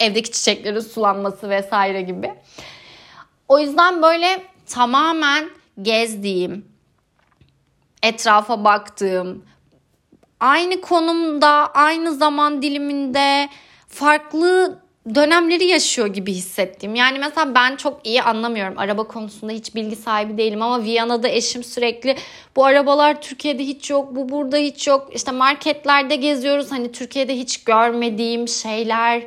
evdeki 0.00 0.32
çiçeklerin 0.32 0.80
sulanması 0.80 1.50
vesaire 1.50 2.02
gibi. 2.02 2.34
O 3.48 3.58
yüzden 3.58 4.02
böyle 4.02 4.42
tamamen 4.66 5.50
gezdiğim, 5.82 6.64
etrafa 8.02 8.64
baktığım, 8.64 9.44
aynı 10.40 10.80
konumda, 10.80 11.48
aynı 11.74 12.14
zaman 12.14 12.62
diliminde 12.62 13.48
farklı 13.96 14.78
dönemleri 15.14 15.64
yaşıyor 15.64 16.06
gibi 16.06 16.32
hissettim. 16.32 16.94
Yani 16.94 17.18
mesela 17.18 17.54
ben 17.54 17.76
çok 17.76 18.06
iyi 18.06 18.22
anlamıyorum. 18.22 18.78
Araba 18.78 19.06
konusunda 19.06 19.52
hiç 19.52 19.74
bilgi 19.74 19.96
sahibi 19.96 20.38
değilim 20.38 20.62
ama 20.62 20.82
Viyana'da 20.82 21.28
eşim 21.28 21.64
sürekli 21.64 22.16
bu 22.56 22.64
arabalar 22.64 23.22
Türkiye'de 23.22 23.62
hiç 23.62 23.90
yok, 23.90 24.16
bu 24.16 24.28
burada 24.28 24.56
hiç 24.56 24.86
yok. 24.86 25.08
İşte 25.12 25.32
marketlerde 25.32 26.16
geziyoruz 26.16 26.72
hani 26.72 26.92
Türkiye'de 26.92 27.36
hiç 27.36 27.64
görmediğim 27.64 28.48
şeyler. 28.48 29.22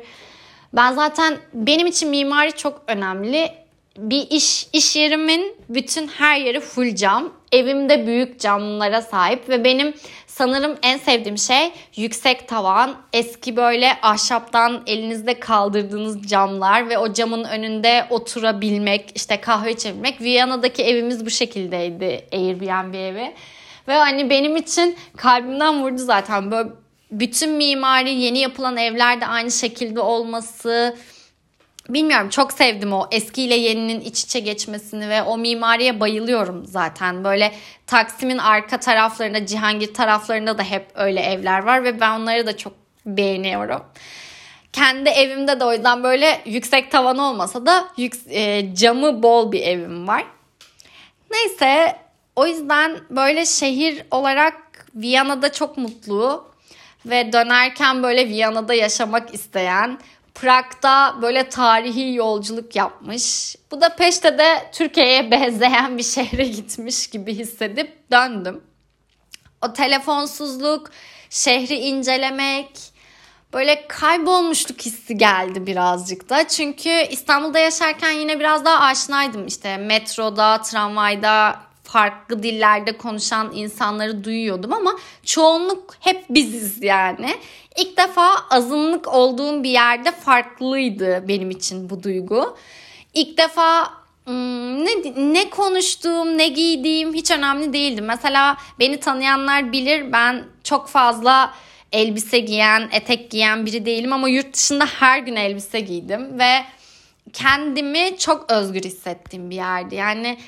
Ben 0.72 0.92
zaten 0.92 1.36
benim 1.54 1.86
için 1.86 2.10
mimari 2.10 2.52
çok 2.52 2.82
önemli. 2.86 3.52
Bir 3.98 4.26
iş 4.30 4.68
iş 4.72 4.96
yerimin 4.96 5.54
bütün 5.68 6.08
her 6.08 6.40
yeri 6.40 6.60
full 6.60 6.94
cam. 6.94 7.32
Evimde 7.52 8.06
büyük 8.06 8.40
camlara 8.40 9.02
sahip 9.02 9.48
ve 9.48 9.64
benim 9.64 9.94
Sanırım 10.40 10.76
en 10.82 10.98
sevdiğim 10.98 11.38
şey 11.38 11.72
yüksek 11.96 12.48
tavan, 12.48 12.96
eski 13.12 13.56
böyle 13.56 13.92
ahşaptan 14.02 14.82
elinizde 14.86 15.40
kaldırdığınız 15.40 16.28
camlar 16.28 16.88
ve 16.88 16.98
o 16.98 17.12
camın 17.12 17.44
önünde 17.44 18.06
oturabilmek, 18.10 19.12
işte 19.14 19.40
kahve 19.40 19.72
içebilmek. 19.72 20.20
Viyana'daki 20.20 20.82
evimiz 20.82 21.26
bu 21.26 21.30
şekildeydi 21.30 22.24
Airbnb 22.32 22.94
evi. 22.94 23.34
Ve 23.88 23.94
hani 23.94 24.30
benim 24.30 24.56
için 24.56 24.96
kalbimden 25.16 25.82
vurdu 25.82 25.98
zaten. 25.98 26.50
Böyle 26.50 26.68
bütün 27.10 27.50
mimari 27.50 28.14
yeni 28.14 28.38
yapılan 28.38 28.76
evlerde 28.76 29.26
aynı 29.26 29.50
şekilde 29.50 30.00
olması, 30.00 30.96
bilmiyorum 31.94 32.28
çok 32.28 32.52
sevdim 32.52 32.92
o 32.92 33.08
eskiyle 33.10 33.54
yeninin 33.54 34.00
iç 34.00 34.24
içe 34.24 34.40
geçmesini 34.40 35.08
ve 35.08 35.22
o 35.22 35.38
mimariye 35.38 36.00
bayılıyorum 36.00 36.66
zaten. 36.66 37.24
Böyle 37.24 37.52
Taksim'in 37.86 38.38
arka 38.38 38.80
taraflarında, 38.80 39.46
Cihangir 39.46 39.94
taraflarında 39.94 40.58
da 40.58 40.62
hep 40.62 40.86
öyle 40.94 41.20
evler 41.20 41.62
var 41.62 41.84
ve 41.84 42.00
ben 42.00 42.20
onları 42.20 42.46
da 42.46 42.56
çok 42.56 42.72
beğeniyorum. 43.06 43.82
Kendi 44.72 45.08
evimde 45.08 45.60
de 45.60 45.64
o 45.64 45.72
yüzden 45.72 46.02
böyle 46.02 46.40
yüksek 46.46 46.90
tavan 46.90 47.18
olmasa 47.18 47.66
da 47.66 47.88
yük, 47.96 48.14
e, 48.30 48.74
camı 48.74 49.22
bol 49.22 49.52
bir 49.52 49.60
evim 49.60 50.08
var. 50.08 50.24
Neyse 51.30 51.96
o 52.36 52.46
yüzden 52.46 52.96
böyle 53.10 53.46
şehir 53.46 54.02
olarak 54.10 54.54
Viyana'da 54.94 55.52
çok 55.52 55.76
mutlu 55.76 56.50
ve 57.06 57.32
dönerken 57.32 58.02
böyle 58.02 58.28
Viyana'da 58.28 58.74
yaşamak 58.74 59.34
isteyen, 59.34 59.98
Prag'da 60.34 61.16
böyle 61.22 61.48
tarihi 61.48 62.14
yolculuk 62.14 62.76
yapmış. 62.76 63.56
Bu 63.70 63.80
da 63.80 63.96
peşte 63.96 64.38
de 64.38 64.70
Türkiye'ye 64.72 65.30
benzeyen 65.30 65.98
bir 65.98 66.02
şehre 66.02 66.44
gitmiş 66.44 67.06
gibi 67.06 67.34
hissedip 67.34 68.10
döndüm. 68.10 68.64
O 69.62 69.72
telefonsuzluk, 69.72 70.90
şehri 71.30 71.74
incelemek, 71.74 72.70
böyle 73.52 73.88
kaybolmuşluk 73.88 74.80
hissi 74.80 75.16
geldi 75.16 75.66
birazcık 75.66 76.30
da. 76.30 76.48
Çünkü 76.48 76.90
İstanbul'da 77.10 77.58
yaşarken 77.58 78.10
yine 78.10 78.40
biraz 78.40 78.64
daha 78.64 78.84
aşinaydım 78.84 79.46
işte 79.46 79.76
metroda, 79.76 80.62
tramvayda 80.62 81.69
farklı 81.92 82.42
dillerde 82.42 82.96
konuşan 82.96 83.52
insanları 83.54 84.24
duyuyordum 84.24 84.72
ama 84.72 84.96
çoğunluk 85.24 85.94
hep 86.00 86.24
biziz 86.30 86.82
yani. 86.82 87.36
İlk 87.76 87.96
defa 87.96 88.34
azınlık 88.50 89.14
olduğum 89.14 89.62
bir 89.62 89.70
yerde 89.70 90.12
farklıydı 90.12 91.28
benim 91.28 91.50
için 91.50 91.90
bu 91.90 92.02
duygu. 92.02 92.56
İlk 93.14 93.38
defa 93.38 93.90
hmm, 94.24 94.84
ne, 94.84 94.90
ne 95.16 95.50
konuştuğum, 95.50 96.38
ne 96.38 96.48
giydiğim 96.48 97.14
hiç 97.14 97.30
önemli 97.30 97.72
değildi. 97.72 98.02
Mesela 98.02 98.56
beni 98.78 99.00
tanıyanlar 99.00 99.72
bilir 99.72 100.12
ben 100.12 100.44
çok 100.64 100.88
fazla 100.88 101.54
elbise 101.92 102.38
giyen, 102.38 102.88
etek 102.92 103.30
giyen 103.30 103.66
biri 103.66 103.86
değilim 103.86 104.12
ama 104.12 104.28
yurt 104.28 104.54
dışında 104.54 104.86
her 104.86 105.18
gün 105.18 105.36
elbise 105.36 105.80
giydim 105.80 106.38
ve 106.38 106.64
kendimi 107.32 108.18
çok 108.18 108.52
özgür 108.52 108.82
hissettiğim 108.82 109.50
bir 109.50 109.56
yerdi. 109.56 109.94
Yani 109.94 110.38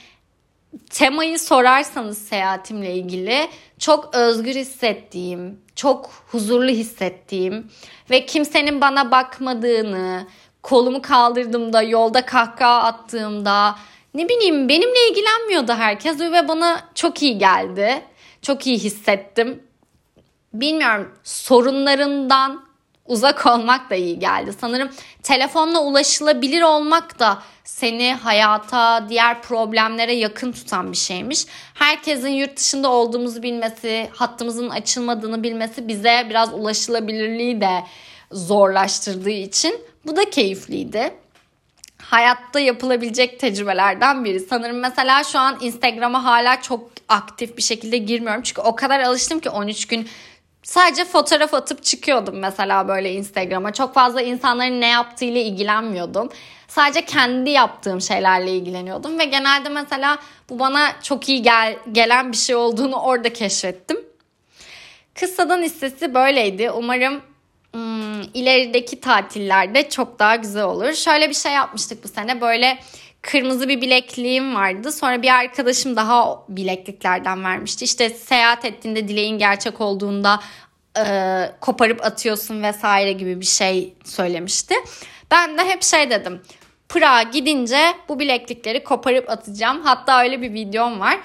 temayı 0.90 1.38
sorarsanız 1.38 2.18
seyahatimle 2.18 2.94
ilgili 2.94 3.48
çok 3.78 4.14
özgür 4.14 4.54
hissettiğim, 4.54 5.60
çok 5.76 6.10
huzurlu 6.30 6.70
hissettiğim 6.70 7.70
ve 8.10 8.26
kimsenin 8.26 8.80
bana 8.80 9.10
bakmadığını, 9.10 10.26
kolumu 10.62 11.02
kaldırdığımda, 11.02 11.82
yolda 11.82 12.26
kahkaha 12.26 12.82
attığımda 12.82 13.76
ne 14.14 14.28
bileyim 14.28 14.68
benimle 14.68 15.08
ilgilenmiyordu 15.10 15.72
herkes 15.72 16.20
ve 16.20 16.48
bana 16.48 16.80
çok 16.94 17.22
iyi 17.22 17.38
geldi. 17.38 18.02
Çok 18.42 18.66
iyi 18.66 18.78
hissettim. 18.78 19.62
Bilmiyorum 20.54 21.14
sorunlarından 21.24 22.64
uzak 23.06 23.46
olmak 23.46 23.90
da 23.90 23.94
iyi 23.94 24.18
geldi. 24.18 24.52
Sanırım 24.60 24.90
telefonla 25.22 25.82
ulaşılabilir 25.82 26.62
olmak 26.62 27.18
da 27.18 27.42
seni 27.64 28.14
hayata, 28.14 29.08
diğer 29.08 29.42
problemlere 29.42 30.12
yakın 30.12 30.52
tutan 30.52 30.92
bir 30.92 30.96
şeymiş. 30.96 31.46
Herkesin 31.74 32.28
yurt 32.28 32.56
dışında 32.56 32.90
olduğumuzu 32.90 33.42
bilmesi, 33.42 34.08
hattımızın 34.12 34.70
açılmadığını 34.70 35.42
bilmesi 35.42 35.88
bize 35.88 36.26
biraz 36.30 36.52
ulaşılabilirliği 36.52 37.60
de 37.60 37.84
zorlaştırdığı 38.32 39.30
için 39.30 39.80
bu 40.06 40.16
da 40.16 40.30
keyifliydi. 40.30 41.14
Hayatta 42.02 42.60
yapılabilecek 42.60 43.40
tecrübelerden 43.40 44.24
biri. 44.24 44.40
Sanırım 44.40 44.78
mesela 44.78 45.24
şu 45.24 45.38
an 45.38 45.58
Instagram'a 45.60 46.24
hala 46.24 46.62
çok 46.62 46.90
aktif 47.08 47.56
bir 47.56 47.62
şekilde 47.62 47.96
girmiyorum. 47.96 48.42
Çünkü 48.42 48.60
o 48.60 48.74
kadar 48.76 49.00
alıştım 49.00 49.40
ki 49.40 49.50
13 49.50 49.86
gün 49.86 50.08
sadece 50.62 51.04
fotoğraf 51.04 51.54
atıp 51.54 51.82
çıkıyordum 51.84 52.38
mesela 52.38 52.88
böyle 52.88 53.12
Instagram'a. 53.12 53.72
Çok 53.72 53.94
fazla 53.94 54.22
insanların 54.22 54.80
ne 54.80 54.88
yaptığıyla 54.88 55.40
ilgilenmiyordum. 55.40 56.28
Sadece 56.68 57.04
kendi 57.04 57.50
yaptığım 57.50 58.00
şeylerle 58.00 58.50
ilgileniyordum 58.50 59.18
ve 59.18 59.24
genelde 59.24 59.68
mesela 59.68 60.18
bu 60.50 60.58
bana 60.58 60.92
çok 61.02 61.28
iyi 61.28 61.42
gel 61.42 61.76
gelen 61.92 62.32
bir 62.32 62.36
şey 62.36 62.56
olduğunu 62.56 62.96
orada 62.96 63.32
keşfettim. 63.32 63.96
Kıssadan 65.14 65.62
hissesi 65.62 66.14
böyleydi. 66.14 66.70
Umarım 66.70 67.20
hmm, 67.72 68.22
ilerideki 68.34 69.00
tatillerde 69.00 69.88
çok 69.88 70.18
daha 70.18 70.36
güzel 70.36 70.64
olur. 70.64 70.92
Şöyle 70.92 71.28
bir 71.28 71.34
şey 71.34 71.52
yapmıştık 71.52 72.04
bu 72.04 72.08
sene. 72.08 72.40
Böyle 72.40 72.78
kırmızı 73.22 73.68
bir 73.68 73.80
bilekliğim 73.80 74.54
vardı. 74.54 74.92
Sonra 74.92 75.22
bir 75.22 75.28
arkadaşım 75.28 75.96
daha 75.96 76.42
bilekliklerden 76.48 77.44
vermişti. 77.44 77.84
İşte 77.84 78.10
seyahat 78.10 78.64
ettiğinde 78.64 79.08
dileğin 79.08 79.38
gerçek 79.38 79.80
olduğunda 79.80 80.40
e, 80.98 81.04
koparıp 81.60 82.04
atıyorsun 82.04 82.62
vesaire 82.62 83.12
gibi 83.12 83.40
bir 83.40 83.46
şey 83.46 83.94
söylemişti. 84.04 84.74
Ben 85.30 85.58
de 85.58 85.64
hep 85.64 85.82
şey 85.82 86.10
dedim. 86.10 86.42
Prag'a 86.88 87.22
gidince 87.22 87.94
bu 88.08 88.18
bileklikleri 88.18 88.84
koparıp 88.84 89.30
atacağım. 89.30 89.80
Hatta 89.82 90.22
öyle 90.22 90.42
bir 90.42 90.52
videom 90.52 91.00
var. 91.00 91.18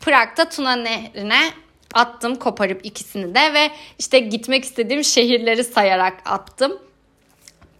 Prag'da 0.00 0.48
Tuna 0.48 0.76
Nehri'ne 0.76 1.50
attım 1.94 2.34
koparıp 2.34 2.86
ikisini 2.86 3.34
de 3.34 3.54
ve 3.54 3.70
işte 3.98 4.18
gitmek 4.18 4.64
istediğim 4.64 5.04
şehirleri 5.04 5.64
sayarak 5.64 6.14
attım. 6.24 6.78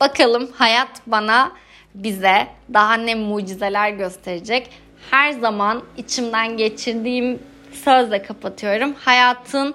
Bakalım 0.00 0.52
hayat 0.54 0.88
bana 1.06 1.52
bize 1.94 2.46
daha 2.72 2.94
ne 2.94 3.14
mucizeler 3.14 3.90
gösterecek. 3.90 4.70
Her 5.10 5.32
zaman 5.32 5.82
içimden 5.96 6.56
geçirdiğim 6.56 7.38
sözle 7.72 8.22
kapatıyorum. 8.22 8.94
Hayatın 8.94 9.74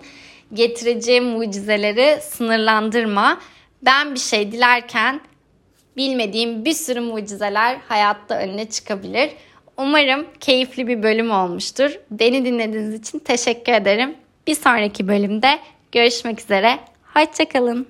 getireceği 0.54 1.22
mucizeleri 1.22 2.22
sınırlandırma. 2.22 3.40
Ben 3.82 4.16
bir 4.16 4.20
şey 4.20 4.52
dilerken 4.52 5.22
bilmediğim 5.98 6.66
bir 6.66 6.74
sürü 6.74 7.00
mucizeler 7.00 7.78
hayatta 7.88 8.40
önüne 8.40 8.70
çıkabilir. 8.70 9.30
Umarım 9.78 10.26
keyifli 10.40 10.88
bir 10.88 11.04
bölüm 11.04 11.32
olmuştur. 11.32 12.00
Beni 12.12 12.46
dinlediğiniz 12.46 12.94
için 12.94 13.20
teşekkür 13.20 13.74
ederim. 13.74 14.16
Bir 14.48 14.56
sonraki 14.56 15.08
bölümde 15.08 15.60
görüşmek 15.92 16.42
üzere. 16.42 16.80
Hoşçakalın. 17.14 17.88